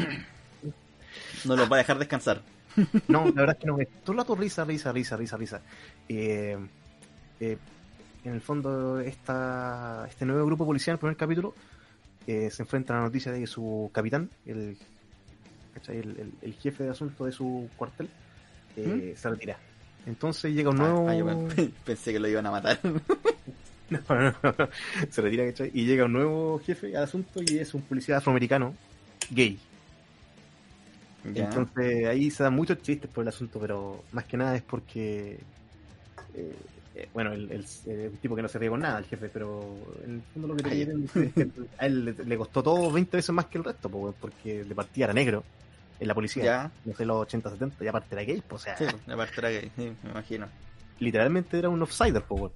[1.46, 2.42] No los va a dejar descansar.
[3.08, 3.78] no, la verdad es que no.
[3.80, 5.60] Es todo el rato risa, risa, risa, risa, risa.
[6.08, 6.56] Eh,
[7.40, 7.58] eh,
[8.24, 11.54] en el fondo, esta, este nuevo grupo policial, en el primer capítulo,
[12.26, 14.76] eh, se enfrenta a la noticia de que su capitán, el,
[15.88, 18.08] el, el- el jefe de asunto de su cuartel,
[18.76, 19.56] eh, se retira.
[20.06, 21.08] Entonces llega un nuevo...
[21.08, 22.78] Ah, yo pe- pensé que lo iban a matar.
[23.90, 24.68] No, no, no,
[25.10, 25.70] se retira, ¿cachai?
[25.72, 28.74] Y llega un nuevo jefe al asunto y es un policía afroamericano
[29.30, 29.58] gay.
[31.34, 31.34] ya.
[31.34, 35.38] Entonces ahí se dan muchos chistes por el asunto, pero más que nada es porque,
[36.34, 36.56] eh,
[36.94, 39.76] eh, bueno, el, el- eh, tipo que no se ríe con nada, el jefe, pero
[40.04, 43.16] en el fondo lo que te es que a él le, le costó todo 20
[43.18, 45.44] veces más que el resto, porque de partida era negro
[46.00, 46.70] en la policía, Ya.
[46.84, 49.34] no sé, los 80, 70, y aparte era gay, pues, o sea, Sí, la parte
[49.38, 50.46] era gay, sí, me imagino.
[51.00, 52.52] literalmente era un offsider, weón.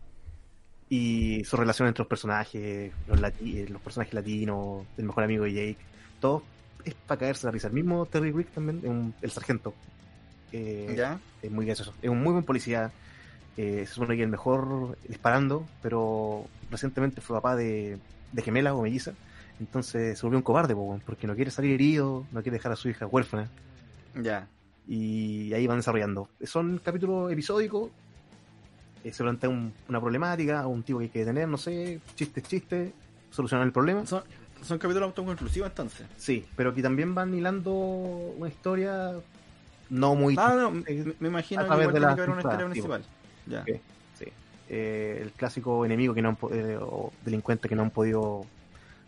[0.90, 5.44] Y su relación entre los personajes, los, lati- eh, los personajes latinos, el mejor amigo
[5.44, 5.76] de Jake,
[6.20, 6.42] todo
[6.85, 7.68] es para caerse la risa.
[7.68, 9.72] El mismo Terry Rick también, un- el sargento.
[10.53, 11.18] eh, Ya.
[11.42, 11.94] Es muy gracioso.
[12.03, 12.90] Es un muy buen policía.
[13.57, 17.98] eh, se supone que es el mejor disparando, pero recientemente fue papá de,
[18.33, 19.12] de gemela o melliza.
[19.61, 20.74] Entonces se volvió un cobarde,
[21.05, 23.48] porque no quiere salir herido, no quiere dejar a su hija huérfana.
[24.20, 24.48] Ya.
[24.88, 26.29] Y ahí van desarrollando.
[26.44, 27.90] Son capítulos episódicos.
[29.05, 32.45] Eh, se plantea un- una problemática, un tipo que hay que detener, no sé, chistes,
[32.45, 32.93] chistes,
[33.31, 34.05] solucionar el problema.
[34.07, 34.23] Son,
[34.63, 36.07] son capítulos autoconclusivos entonces.
[36.17, 39.13] Sí, pero que también van hilando una historia
[39.89, 40.37] no muy...
[40.39, 40.85] Ah, no, me,
[41.19, 43.05] me imagino a que igual de tiene la que haber una historia principal.
[43.47, 43.65] Ya.
[44.19, 44.27] Sí.
[44.69, 48.47] Eh, el clásico enemigo que no han eh, o delincuente que no han podido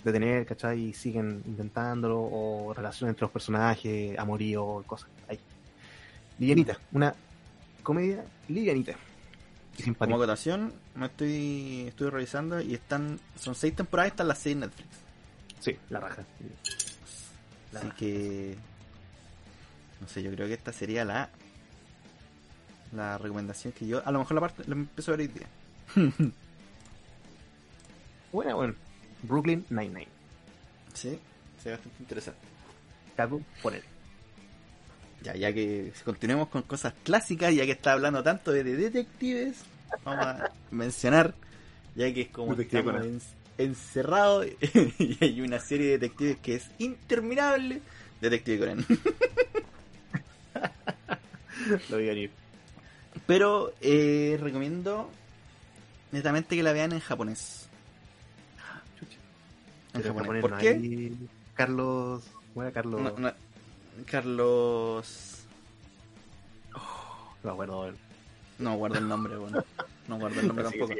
[0.02, 0.86] detener, ¿cachai?
[0.88, 5.08] Y siguen intentándolo, o relación entre los personajes, amorío, cosas.
[5.28, 5.38] Ahí.
[6.40, 7.14] Livianita, una
[7.84, 8.94] comedia livianita.
[9.98, 14.54] Como acotación, me estoy, estoy revisando y están, son seis temporadas y están las seis
[14.54, 14.88] en Netflix.
[15.60, 16.24] Sí, la raja.
[17.72, 17.98] La Así raja.
[17.98, 18.56] que,
[20.00, 21.30] no sé, yo creo que esta sería la
[22.92, 25.46] la recomendación que yo, a lo mejor la parte la empiezo a ver hoy día.
[28.32, 28.74] Buena, bueno.
[29.22, 30.08] Brooklyn Nine-Nine.
[30.94, 31.18] Sí,
[31.62, 32.40] se ve bastante interesante.
[33.16, 33.84] Caco, ponele.
[35.22, 39.58] Ya, ya que continuemos con cosas clásicas, ya que está hablando tanto de, de detectives,
[40.04, 41.34] vamos a mencionar,
[41.94, 43.04] ya que es como estamos Conan.
[43.04, 43.20] en-
[43.58, 44.46] encerrados
[44.98, 47.80] y hay una serie de detectives que es interminable,
[48.20, 48.86] Detective Conan.
[51.90, 52.30] Lo vi venir.
[53.26, 55.08] Pero eh, recomiendo
[56.10, 57.68] netamente que la vean en japonés.
[58.98, 59.16] Chucha.
[59.94, 60.22] En japonés.
[60.22, 60.68] japonés ¿Por no qué?
[60.70, 61.16] hay
[61.54, 62.24] Carlos.
[62.52, 63.00] ¿Cómo era Carlos?
[63.00, 63.32] No, No,
[63.98, 64.04] no.
[64.06, 65.44] Carlos.
[67.42, 67.92] me acuerdo.
[68.58, 69.64] No guardo el nombre, bueno.
[70.08, 70.94] No guardo el nombre tampoco.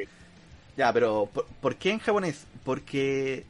[0.75, 2.45] Ya, pero ¿por, por qué en japonés?
[2.63, 3.45] Porque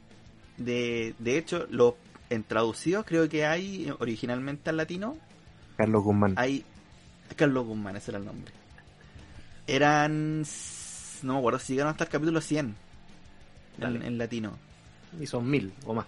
[0.56, 1.96] de, de hecho, lo,
[2.30, 5.16] en traducido creo que hay originalmente al latino,
[5.76, 6.34] Carlos Guzmán.
[6.36, 6.64] hay
[7.36, 8.52] Carlos Guzmán, ese era el nombre.
[9.66, 10.42] Eran,
[11.22, 12.74] no me acuerdo si llegaron hasta el capítulo 100
[13.80, 14.56] en, en latino.
[15.20, 16.06] Y son mil o más.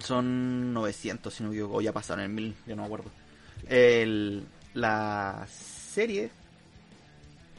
[0.00, 3.10] Son 900, si no me equivoco, o ya pasaron el 1000, ya no me acuerdo.
[3.68, 6.30] El, la serie,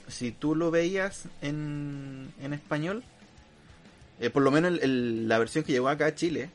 [0.07, 3.03] si tú lo veías en, en español,
[4.19, 6.49] eh, por lo menos el- el- la versión que llegó acá a Chile,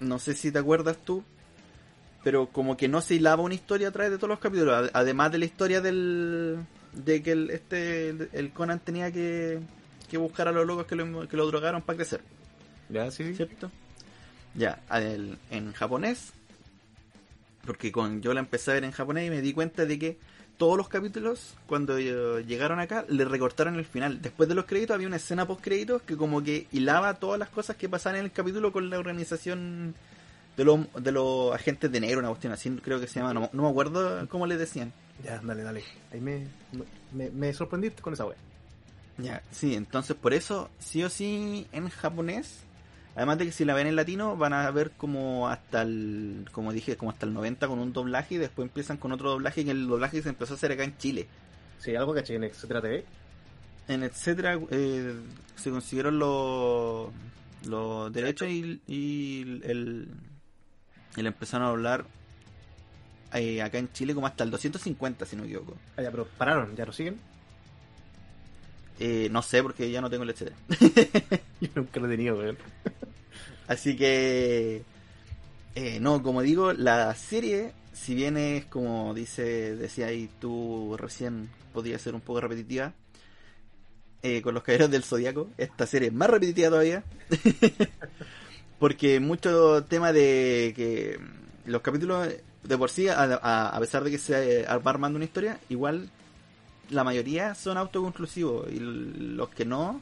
[0.00, 1.22] no sé si te acuerdas tú,
[2.24, 4.90] pero como que no se hilaba una historia a través de todos los capítulos, ad-
[4.92, 6.58] además de la historia del
[6.92, 9.60] de que el, este el, Conan tenía que,
[10.10, 12.22] que buscar a los locos que lo, que lo drogaron para crecer.
[12.88, 13.34] Ya, sí.
[13.34, 13.70] ¿cierto?
[14.54, 16.32] Ya, el- en japonés,
[17.64, 20.18] porque con, yo la empecé a ver en japonés y me di cuenta de que
[20.56, 24.20] todos los capítulos, cuando eh, llegaron acá, le recortaron el final.
[24.20, 27.48] Después de los créditos había una escena post créditos que como que hilaba todas las
[27.48, 29.94] cosas que pasaban en el capítulo con la organización
[30.56, 33.48] de los, de los agentes de negro, una cuestión así, creo que se llama, no,
[33.52, 34.92] no me acuerdo cómo le decían.
[35.22, 35.84] Ya, dale, dale.
[36.12, 36.46] Ahí me,
[37.12, 38.36] me, me sorprendiste con esa wea.
[39.18, 42.60] Ya, sí, entonces por eso, sí o sí, en japonés,
[43.18, 46.72] además de que si la ven en latino, van a ver como hasta el, como
[46.72, 49.72] dije, como hasta el 90 con un doblaje y después empiezan con otro doblaje, que
[49.72, 51.26] el doblaje se empezó a hacer acá en Chile.
[51.80, 53.04] Sí, algo caché en Etcétera TV.
[53.88, 55.14] En etcétera, eh,
[55.56, 57.08] se consiguieron los,
[57.66, 60.08] los derechos y, y el,
[61.16, 62.04] y le empezaron a hablar
[63.34, 65.76] eh, acá en Chile como hasta el 250, si no me equivoco.
[65.96, 67.18] Ah, ya, pero pararon, ya lo siguen.
[69.00, 70.56] Eh, no sé, porque ya no tengo el etcétera.
[71.60, 72.58] Yo nunca lo he tenido, weón.
[73.68, 74.82] Así que,
[75.74, 81.50] eh, no, como digo, la serie, si bien es como dice, decía ahí tú recién,
[81.72, 82.94] podría ser un poco repetitiva,
[84.22, 87.04] eh, con los caballeros del zodiaco, esta serie es más repetitiva todavía,
[88.78, 91.18] porque mucho tema de que
[91.66, 92.28] los capítulos
[92.62, 96.08] de por sí, a, a- a pesar de que se va armando una historia, igual
[96.90, 100.00] la mayoría son autoconclusivos y los que no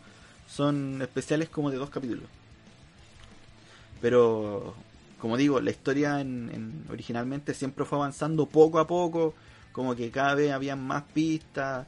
[0.48, 2.24] son especiales como de dos capítulos.
[4.00, 4.74] Pero,
[5.20, 9.34] como digo, la historia en, en- originalmente siempre fue avanzando poco a poco,
[9.72, 11.86] como que cada vez había más pistas,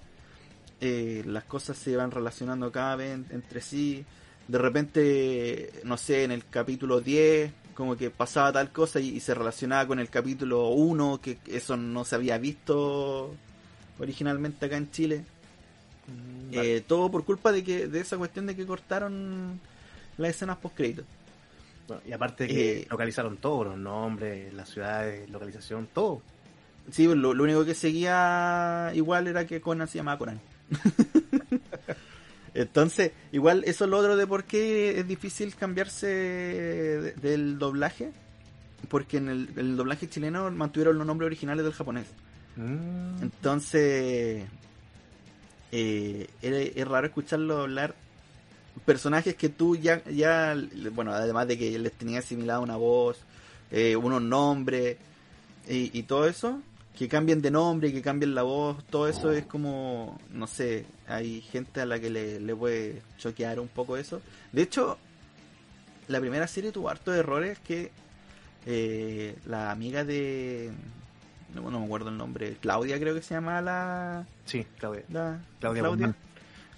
[0.81, 4.05] eh, las cosas se iban relacionando cada vez en- entre sí.
[4.47, 9.21] De repente, no sé, en el capítulo 10, como que pasaba tal cosa y, y
[9.21, 13.35] se relacionaba con el capítulo 1, que eso no se había visto
[13.99, 15.25] originalmente acá en Chile.
[16.53, 19.61] Eh, todo por culpa de que de esa cuestión de que cortaron
[20.17, 21.03] las escenas post crédito.
[21.89, 26.23] Bueno, y aparte que Eh, localizaron todo, los nombres, las ciudades, localización, todo.
[26.93, 30.41] Sí, lo, lo único que seguía igual era que Conan se llamaba Conan.
[32.55, 38.11] Entonces, igual eso es lo otro de por qué es difícil cambiarse de- del doblaje.
[38.89, 42.07] Porque en el, el doblaje chileno mantuvieron los nombres originales del japonés.
[42.57, 43.23] Mm.
[43.23, 44.45] Entonces,
[45.73, 47.95] eh, es, es raro escucharlo hablar
[48.85, 50.57] personajes que tú ya, ya,
[50.93, 53.19] bueno, además de que les tenía asimilada una voz,
[53.71, 54.97] eh, unos nombres
[55.69, 56.61] y, y todo eso,
[56.97, 61.41] que cambien de nombre, que cambien la voz, todo eso es como, no sé, hay
[61.43, 64.21] gente a la que le, le puede choquear un poco eso.
[64.53, 64.99] De hecho,
[66.09, 67.93] la primera serie tuvo hartos errores que
[68.67, 70.71] eh, la amiga de...
[71.55, 72.57] No, no me acuerdo el nombre.
[72.61, 74.27] Claudia creo que se llama la...
[74.45, 75.05] Sí, Claudia.
[75.09, 76.17] la Claudia Guzmán.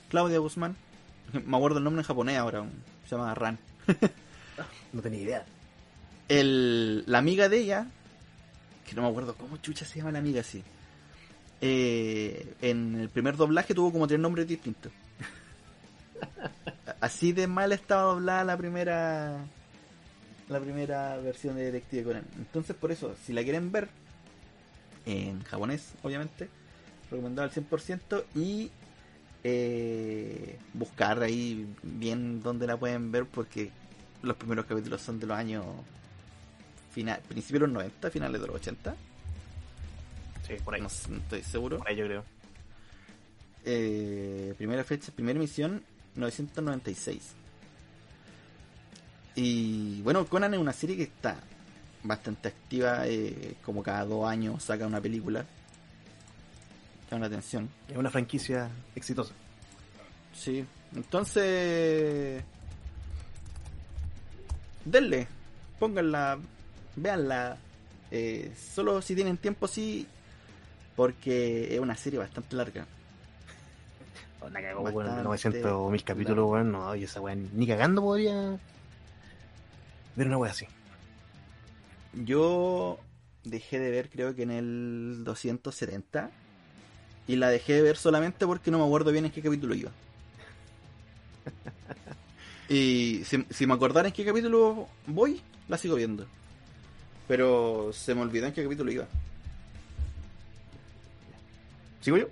[0.08, 0.76] Claudia Guzmán.
[1.46, 2.64] Me acuerdo el nombre en japonés ahora.
[3.08, 3.58] Se llama Ran.
[4.92, 5.46] No tenía idea.
[6.28, 7.86] El, la amiga de ella,
[8.86, 10.64] que no me acuerdo cómo chucha se llama la amiga así.
[11.60, 14.92] eh, en el primer doblaje tuvo como tres nombres distintos.
[17.00, 19.38] Así de mal estaba doblada la primera
[20.48, 22.24] la primera versión de Detective Conan.
[22.36, 23.88] Entonces por eso, si la quieren ver
[25.06, 26.48] en japonés, obviamente,
[27.10, 28.70] recomendado al 100% y
[29.42, 33.70] eh, buscar ahí bien dónde la pueden ver porque
[34.22, 35.64] los primeros capítulos son de los años
[36.92, 38.96] final, principios de los 90, finales de los 80.
[40.46, 40.80] Sí, por ahí.
[40.80, 41.78] No, no estoy seguro.
[41.78, 42.24] Por ahí yo creo.
[43.64, 45.82] Eh, primera fecha, primera emisión,
[46.16, 47.34] 996.
[49.36, 51.36] Y bueno, Conan es una serie que está
[52.02, 55.44] bastante activa, eh, como cada dos años saca una película.
[57.10, 57.68] Llama la atención.
[57.88, 59.34] Es una franquicia exitosa.
[60.32, 62.42] Sí, entonces
[64.84, 65.26] denle,
[65.78, 66.38] pónganla,
[66.96, 67.58] véanla.
[68.10, 70.06] Eh, solo si tienen tiempo, sí,
[70.96, 72.86] porque es una serie bastante larga.
[74.52, 76.72] Cagó, weón, Bastante 900 mil capítulos, weón.
[76.72, 78.58] No, y esa weón ni cagando podría
[80.16, 80.66] ver una wea así.
[82.12, 82.98] Yo
[83.44, 86.30] dejé de ver, creo que en el 270.
[87.30, 89.90] Y la dejé de ver solamente porque no me acuerdo bien en qué capítulo iba.
[92.68, 96.24] Y si, si me acordara en qué capítulo voy, la sigo viendo.
[97.26, 99.06] Pero se me olvidó en qué capítulo iba.
[102.00, 102.26] ¿Sigo yo?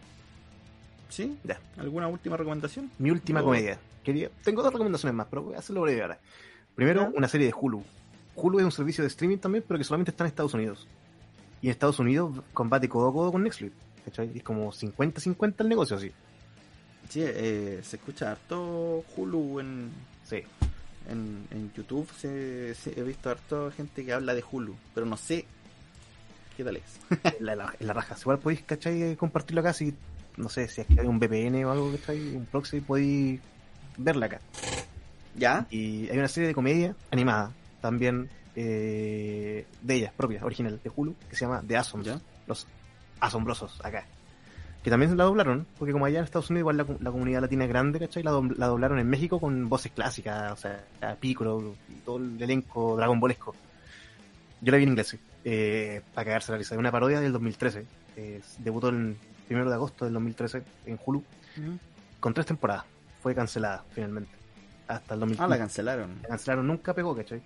[1.08, 1.36] ¿Sí?
[1.42, 1.58] Ya.
[1.76, 2.90] ¿Alguna última recomendación?
[2.98, 3.46] Mi última No.
[3.46, 3.78] comedia.
[4.04, 4.30] Quería...
[4.44, 6.18] Tengo dos recomendaciones más, pero voy a hacerlo breve ahora.
[6.76, 7.82] Primero, una serie de Hulu.
[8.36, 10.86] Hulu es un servicio de streaming también, pero que solamente está en Estados Unidos.
[11.60, 13.72] Y en Estados Unidos combate codo a codo con Netflix.
[14.10, 14.30] ¿Cachai?
[14.34, 16.10] Es como 50-50 el negocio, así.
[17.08, 19.90] Sí, eh, se escucha harto Hulu en,
[20.24, 20.42] Sí.
[21.08, 22.08] en, en YouTube.
[22.18, 25.46] Se, se- he visto harto gente que habla de Hulu, pero no sé
[26.56, 26.82] qué tal es.
[27.40, 28.16] la, la, la raja.
[28.20, 29.16] Igual podéis, ¿cachai?
[29.16, 29.94] Compartirlo acá si,
[30.36, 32.34] no sé, si es que hay un VPN o algo, ¿cachai?
[32.36, 33.40] Un proxy, podéis
[33.96, 34.40] verla acá.
[35.36, 35.66] ¿Ya?
[35.70, 41.14] Y hay una serie de comedia animada, también eh, de ella, propia, original, de Hulu,
[41.30, 41.80] que se llama The.
[42.02, 42.20] ¿Ya?
[42.46, 42.66] Los
[43.20, 44.04] asombrosos, acá.
[44.82, 47.64] Que también la doblaron, porque como allá en Estados Unidos igual la, la comunidad latina
[47.64, 48.22] es grande, ¿cachai?
[48.22, 50.84] La, la doblaron en México con voces clásicas, o sea,
[51.20, 53.54] Piccolo y todo el elenco Dragon Ballesco.
[54.60, 56.78] Yo la vi en inglés, eh, para cagarse la risa.
[56.78, 57.84] Una parodia del 2013.
[58.16, 59.16] eh, debutó el
[59.46, 61.22] primero de agosto del 2013 en Hulu,
[62.20, 62.84] con tres temporadas.
[63.22, 64.30] Fue cancelada finalmente.
[64.86, 66.18] Hasta el 2015 Ah, la cancelaron.
[66.22, 67.42] la cancelaron, nunca pegó, ¿cachai?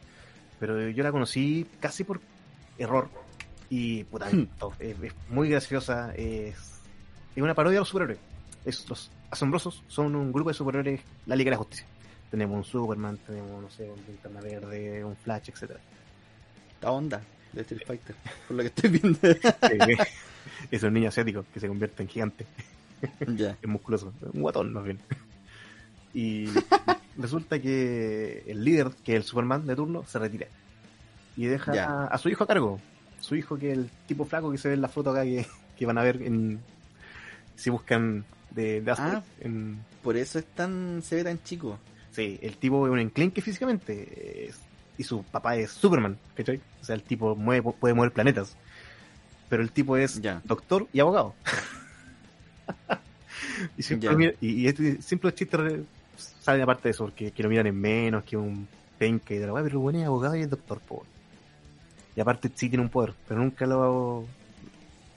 [0.61, 2.21] Pero yo la conocí casi por
[2.79, 3.09] error.
[3.75, 4.75] Y puta, gustó.
[4.79, 6.13] es, es muy graciosa.
[6.15, 6.83] Es,
[7.35, 8.19] es una parodia de los superhéroes.
[8.67, 11.87] Es, los asombrosos son un grupo de superhéroes, la Liga de la Justicia.
[12.31, 15.81] Tenemos un Superman, tenemos, no sé, un Linterna Verde, un Flash, etcétera
[16.75, 17.23] Esta onda
[17.55, 18.15] de Street Fighter,
[18.47, 19.19] por lo que estoy viendo.
[20.71, 22.45] Es un niño asiático que se convierte en gigante,
[23.27, 23.57] ya.
[23.63, 24.99] es musculoso, un guatón más bien.
[26.13, 26.47] Y
[27.17, 30.47] resulta que el líder, que es el Superman de turno, se retira.
[31.37, 32.79] Y deja a su hijo a cargo.
[33.23, 35.47] Su hijo, que es el tipo flaco que se ve en la foto acá que,
[35.79, 36.61] que van a ver en
[37.57, 39.23] si buscan de, de Asper, Ah.
[39.41, 41.79] en- Por eso es tan, se ve tan chico.
[42.11, 44.49] Sí, el tipo es un enclenque físicamente.
[44.49, 44.61] es-
[44.99, 46.61] y su papá es Superman, ¿cachai?
[46.81, 48.57] O sea, el tipo mueve, puede mover planetas.
[49.49, 50.43] Pero el tipo es Ya.
[50.45, 51.35] doctor y abogado.
[53.79, 55.83] y siempre, mira- y, y este simple chiste
[56.41, 58.67] sale aparte de eso, porque que lo miran en menos, que un
[58.99, 61.05] penca y de la weá, pero bueno, es abogado y es doctor, po.
[62.17, 64.25] Y aparte sí tiene un poder, pero nunca lo.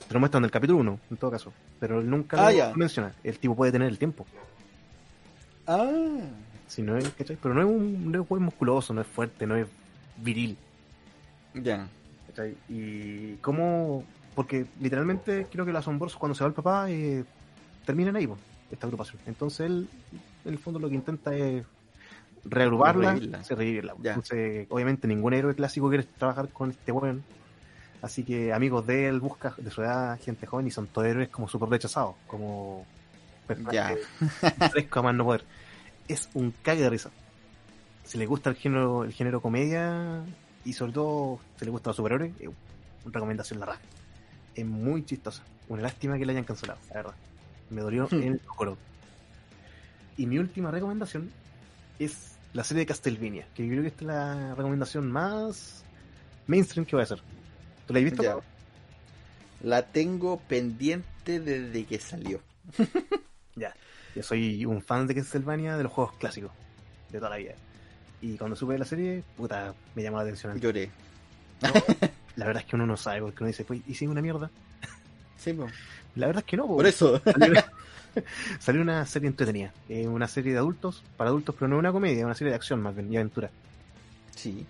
[0.08, 1.52] Te lo muestran en el capítulo 1, en todo caso.
[1.80, 3.12] Pero él nunca Ah, lo menciona.
[3.24, 4.24] El tipo puede tener el tiempo.
[5.66, 6.20] Ah.
[6.68, 7.36] Si no es, ¿cachai?
[7.40, 9.66] Pero no es un no es buen musculoso, no es fuerte, no es
[10.18, 10.56] viril.
[11.54, 11.88] Ya.
[12.28, 12.56] ¿cachai?
[12.68, 17.24] Y cómo, porque literalmente creo que los asombrosos cuando se va el papá eh,
[17.84, 18.36] terminan ahí, po,
[18.70, 19.20] esta agrupación.
[19.26, 19.88] Entonces él,
[20.44, 21.64] en el fondo lo que intenta es
[22.48, 23.44] reagruparla, Revivirla.
[23.44, 23.94] sí, revivirla.
[24.02, 24.10] Ya.
[24.10, 27.22] Entonces, obviamente ningún héroe clásico quiere trabajar con este weón.
[28.02, 31.28] Así que amigos de él busca de su edad, gente joven, y son todos héroes
[31.28, 32.84] como súper rechazados, como
[33.72, 33.94] Ya.
[34.70, 35.44] frescos a más no poder.
[36.08, 37.10] Es un cague de risa.
[38.04, 40.22] Si le gusta el género, el género comedia
[40.64, 43.80] y sobre todo si le gustan los superhéroes, eh, una recomendación la raja.
[44.54, 45.42] Es muy chistosa.
[45.68, 47.14] Una lástima que la hayan cancelado, la verdad.
[47.70, 48.22] Me dolió Hmm.
[48.22, 48.76] el coro.
[50.16, 51.30] Y mi última recomendación
[51.98, 55.84] es la serie de Castlevania, que yo creo que esta es la recomendación más
[56.46, 57.20] mainstream que voy a hacer.
[57.86, 58.22] ¿Tú la has visto?
[58.22, 58.36] Ya.
[59.62, 62.40] La tengo pendiente desde que salió.
[63.58, 63.74] Ya.
[64.14, 66.50] Yo soy un fan de Castlevania de los juegos clásicos,
[67.10, 67.54] de toda la vida.
[68.20, 70.60] Y cuando supe de la serie, puta, me llamó la atención.
[70.60, 70.90] Lloré.
[71.62, 71.70] No,
[72.36, 74.20] la verdad es que uno no sabe, porque uno dice, pues, ¿y si es una
[74.20, 74.50] mierda?
[75.38, 75.68] Sí, po.
[76.16, 76.76] La verdad es que no, po.
[76.76, 77.18] por eso.
[77.24, 77.54] Salió
[78.58, 79.72] salió una serie entretenida.
[79.88, 82.80] Eh, una serie de adultos, para adultos, pero no una comedia, una serie de acción
[82.82, 83.50] más bien, y aventura.
[84.34, 84.66] Sí.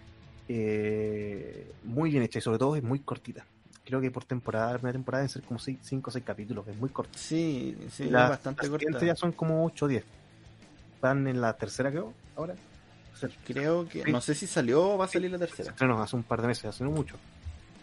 [0.49, 3.44] Eh, muy bien hecha y sobre todo es muy cortita.
[3.84, 6.76] Creo que por temporada, la primera temporada deben ser como 5 o 6 capítulos, es
[6.76, 7.16] muy corta.
[7.18, 9.05] Sí, sí, Las- es bastante las corta.
[9.07, 10.05] ya son como 8 o 10.
[11.01, 12.55] Van en la tercera, creo, ahora.
[13.47, 14.03] Creo que.
[14.05, 14.12] Sí.
[14.12, 15.70] No sé si salió o va a salir la tercera.
[15.70, 17.16] estrenó hace un par de meses, hace no mucho.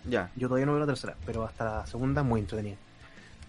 [0.07, 0.30] Ya.
[0.36, 2.76] Yo todavía no veo la tercera, pero hasta la segunda muy entretenida.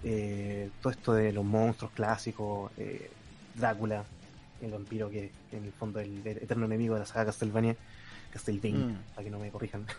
[0.05, 3.11] Eh, todo esto de los monstruos clásicos, eh,
[3.55, 4.05] Drácula,
[4.61, 7.77] el vampiro que, que en el fondo es el eterno enemigo de la saga Castlevania,
[8.33, 8.99] Castlevania, Mm.
[9.15, 9.87] para que no me corrijan.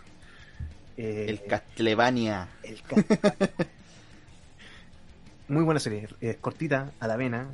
[0.98, 2.48] Eh, El Castlevania.
[2.64, 3.44] el Castlevania.
[5.50, 7.48] Muy buena serie, es cortita, a la vena,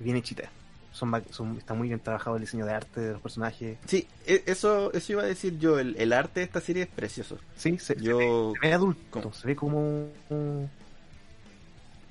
[0.00, 0.44] bien hechita.
[0.92, 3.76] son, son- está muy bien trabajado el diseño de arte de los personajes.
[3.86, 5.78] Sí, e- eso, eso iba a decir yo.
[5.78, 7.38] El, el arte de esta serie es precioso.
[7.56, 8.54] Sí, se, Yo.
[8.60, 9.32] se ve adulto, ¿Cómo?
[9.34, 10.08] se ve como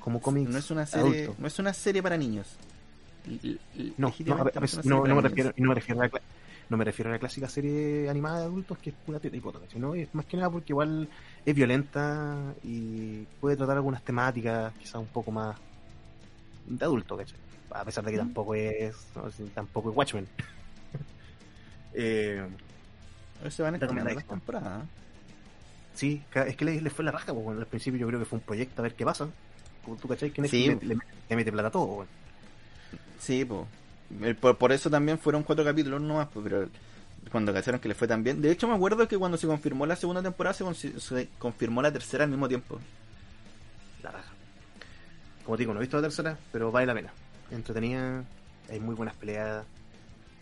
[0.07, 1.35] como cómics No es una serie, adulto.
[1.37, 2.47] no es una serie para niños.
[3.97, 6.21] No, no, me refiero, no me refiero a la,
[6.69, 9.41] no me refiero a la clásica serie animada de adultos que es pura teta y.
[9.77, 11.09] No, es más que nada porque igual
[11.45, 15.57] es violenta y puede tratar algunas temáticas quizás un poco más
[16.65, 17.37] de adulto, ¿cachai?
[17.71, 18.95] A pesar de que tampoco es
[19.53, 20.25] tampoco es Watchmen.
[21.95, 22.47] eh,
[23.49, 24.85] se van a estrenar las temporadas.
[25.93, 28.45] sí, es que le, fue la raja, bueno, al principio yo creo que fue un
[28.45, 29.27] proyecto a ver qué pasa.
[29.95, 30.31] Tú, ¿cachai?
[30.31, 30.85] Que Netflix Sí.
[30.87, 32.05] le, le- le mete plata a todo.
[33.19, 33.45] Sí.
[33.45, 36.69] Por, por eso también fueron cuatro capítulos nomás, pues, pero
[37.31, 38.41] cuando cacharon que le fue tan bien.
[38.41, 41.81] De hecho, me acuerdo que cuando se confirmó la segunda temporada, se, con- se confirmó
[41.81, 42.79] la tercera al mismo tiempo.
[44.03, 44.31] la raja.
[45.43, 47.11] Como te digo, no he visto la tercera, pero vale la pena.
[47.51, 48.23] Entretenida,
[48.69, 49.65] hay muy buenas peleas,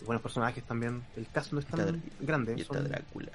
[0.05, 1.01] buenos personajes también.
[1.15, 2.53] El caso no es tan Está grande.
[2.57, 3.31] Y está son- Drácula.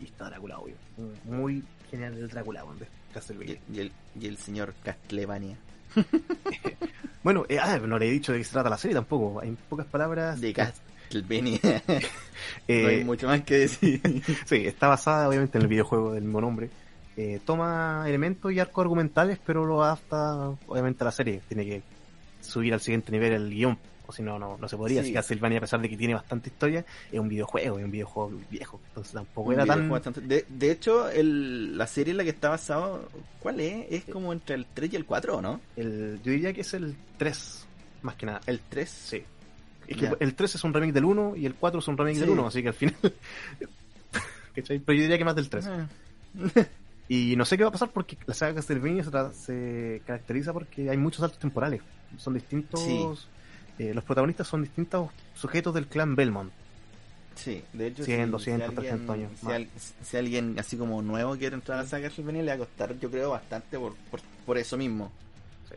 [0.00, 0.76] y está Drácula, obvio.
[1.24, 2.84] Muy genial el Drácula, Y,
[3.14, 3.58] Castlevania.
[3.72, 5.56] y el, y el señor Castlevania.
[7.24, 9.42] Bueno, eh, ah, no le he dicho de qué se trata la serie tampoco.
[9.42, 10.38] En pocas palabras.
[10.42, 11.58] De Castlevania.
[12.68, 14.02] eh, no hay mucho más que decir.
[14.44, 16.68] Sí, está basada obviamente en el videojuego del mismo nombre.
[17.16, 21.40] Eh, toma elementos y arcos argumentales, pero lo adapta obviamente a la serie.
[21.48, 21.82] Tiene que
[22.42, 25.00] subir al siguiente nivel el guion, o si no, no, no se podría.
[25.00, 25.06] Sí.
[25.06, 27.90] Así que Castlevania, a pesar de que tiene bastante historia, es un videojuego, es un
[27.90, 28.80] videojuego viejo.
[28.88, 29.88] Entonces tampoco Un era tan.
[29.88, 33.08] bastante- De, de hecho, el, la serie en la que está basado,
[33.40, 33.86] ¿cuál es?
[33.90, 35.60] Es como entre el 3 y el 4, ¿o no?
[35.76, 37.66] El, yo diría que es el 3,
[38.02, 38.40] más que nada.
[38.46, 38.88] El 3.
[38.90, 39.22] Sí.
[39.86, 42.14] Es que el 3 es un remake del 1 y el 4 es un remake
[42.14, 42.20] Sí.
[42.22, 42.96] del 1, así que al final.
[44.54, 45.66] Pero yo diría que más del 3.
[45.66, 45.86] Ah.
[47.08, 50.88] Y no sé qué va a pasar porque la saga Castlevania se, se caracteriza porque
[50.88, 51.82] hay muchos saltos temporales.
[52.16, 52.80] Son distintos.
[52.82, 52.98] Sí.
[53.78, 56.50] Eh, los protagonistas son distintos sujetos del clan Belmont.
[57.34, 59.54] Sí, de hecho, 100, si- 200, si alguien, 300 años Si, más.
[59.54, 59.68] al-
[60.04, 62.98] si alguien así como nuevo quiere entrar a la saga Castlevania, le va a costar,
[63.00, 65.10] yo creo, bastante por, por, por eso mismo.
[65.68, 65.74] Sí.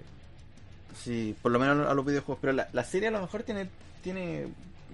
[1.03, 2.37] Sí, por lo menos a los videojuegos.
[2.41, 3.69] Pero la, la serie a lo mejor tiene,
[4.03, 4.47] tiene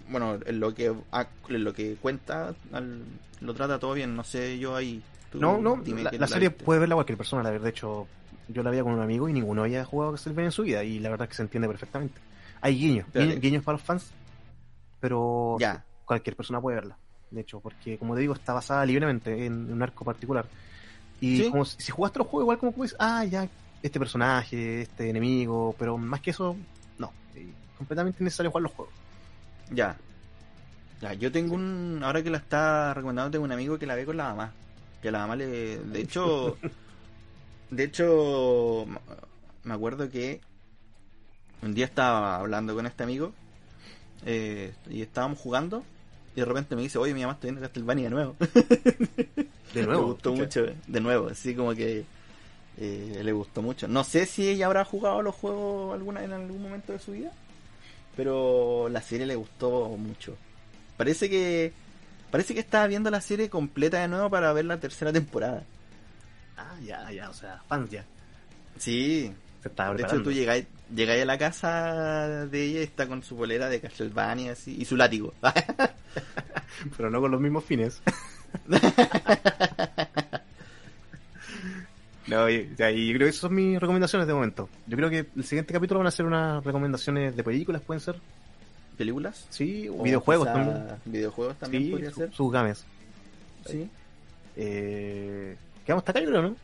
[0.09, 0.85] bueno, en lo que
[1.49, 3.03] en lo que cuenta, al-
[3.41, 4.15] lo trata todo bien.
[4.15, 5.01] No sé, yo ahí.
[5.31, 6.63] tú No, no, la, serie viste.
[6.63, 7.43] puede verla cualquier persona.
[7.43, 8.07] La verdad, de hecho,
[8.47, 10.81] yo la veía con un amigo y ninguno había jugado a Castlevania en su vida.
[10.85, 12.21] Y la verdad es que se entiende perfectamente.
[12.63, 14.11] Hay guiños, guiños, guiños para los fans,
[14.99, 16.97] pero Ya, cualquier persona puede verla.
[17.29, 20.45] De hecho, porque como te digo, está basada libremente en un arco particular.
[21.19, 21.49] Y Sí.
[21.51, 23.47] como si, si jugaste los juegos, igual como puedes, ah, ya,
[23.81, 26.55] este personaje, este enemigo, pero más que eso,
[26.97, 27.11] no.
[27.77, 28.93] Completamente innecesario jugar los juegos.
[29.71, 29.97] ya.
[31.01, 31.99] Ya, yo tengo un.
[32.01, 34.53] Ahora que la está recomendando, tengo un amigo que la ve con la mamá.
[35.01, 35.79] Que la mamá le.
[35.79, 36.55] De hecho.
[37.69, 38.85] de hecho.
[39.65, 40.39] Me acuerdo que.
[41.63, 43.33] Un día estaba hablando con este amigo.
[44.25, 45.83] eh, y estábamos jugando.
[46.35, 48.35] Y de repente me dice, oye, mi mamá está viendo Castlevania de nuevo.
[49.73, 50.01] De nuevo.
[50.01, 52.05] le gustó mucho, de nuevo, así como que
[52.77, 53.87] eh, le gustó mucho.
[53.87, 57.31] No sé si ella habrá jugado los juegos alguna en algún momento de su vida,
[58.15, 60.35] pero la serie le gustó mucho.
[60.97, 61.71] Parece que
[62.31, 65.63] parece que estaba viendo la serie completa de nuevo para ver la tercera temporada.
[66.57, 68.05] Ah, ya, ya, o sea, fans ya.
[68.79, 69.31] Sí,
[69.69, 73.35] estaba de hecho tú llegáis, llegáis a la casa de ella y está con su
[73.37, 75.33] polera de Castlevania así, y su látigo.
[76.97, 78.01] Pero no con los mismos fines.
[82.25, 84.69] No, y, yo creo que esas son mis recomendaciones de momento.
[84.87, 88.15] Yo creo que el siguiente capítulo van a ser unas recomendaciones de películas, pueden ser.
[88.97, 89.45] ¿Películas?
[89.49, 90.85] Sí, O videojuegos también.
[91.03, 92.31] Videojuegos también Sí, podría su- ser.
[92.33, 92.85] sus games.
[93.65, 93.89] Sí.
[94.55, 96.55] Eh, quedamos hasta acá, yo creo, ¿no?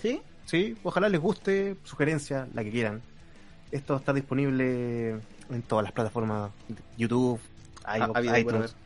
[0.00, 0.20] ¿Sí?
[0.46, 3.02] Sí, ojalá les guste, sugerencia, la que quieran.
[3.70, 5.10] Esto está disponible
[5.50, 6.50] en todas las plataformas,
[6.96, 7.40] YouTube,
[7.84, 8.76] iVoox, Ah, y por iTunes.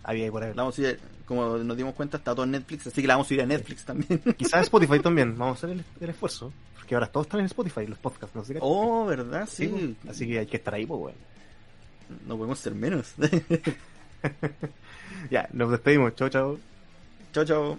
[0.56, 3.14] La vamos a ir, como nos dimos cuenta, está todo en Netflix, así que la
[3.14, 4.20] vamos a subir a Netflix también.
[4.38, 7.86] Quizás Spotify también, vamos a hacer el, el esfuerzo, porque ahora todos están en Spotify,
[7.86, 8.60] los podcasts, no sé qué.
[8.62, 9.46] oh, ¿verdad?
[9.50, 9.96] Sí, Sí.
[10.02, 11.18] pues, así que hay que estar ahí, pues, bueno.
[12.26, 13.14] No podemos ser menos.
[15.30, 16.58] Ya, nos despedimos, chao, chao.
[17.32, 17.78] chao, chao.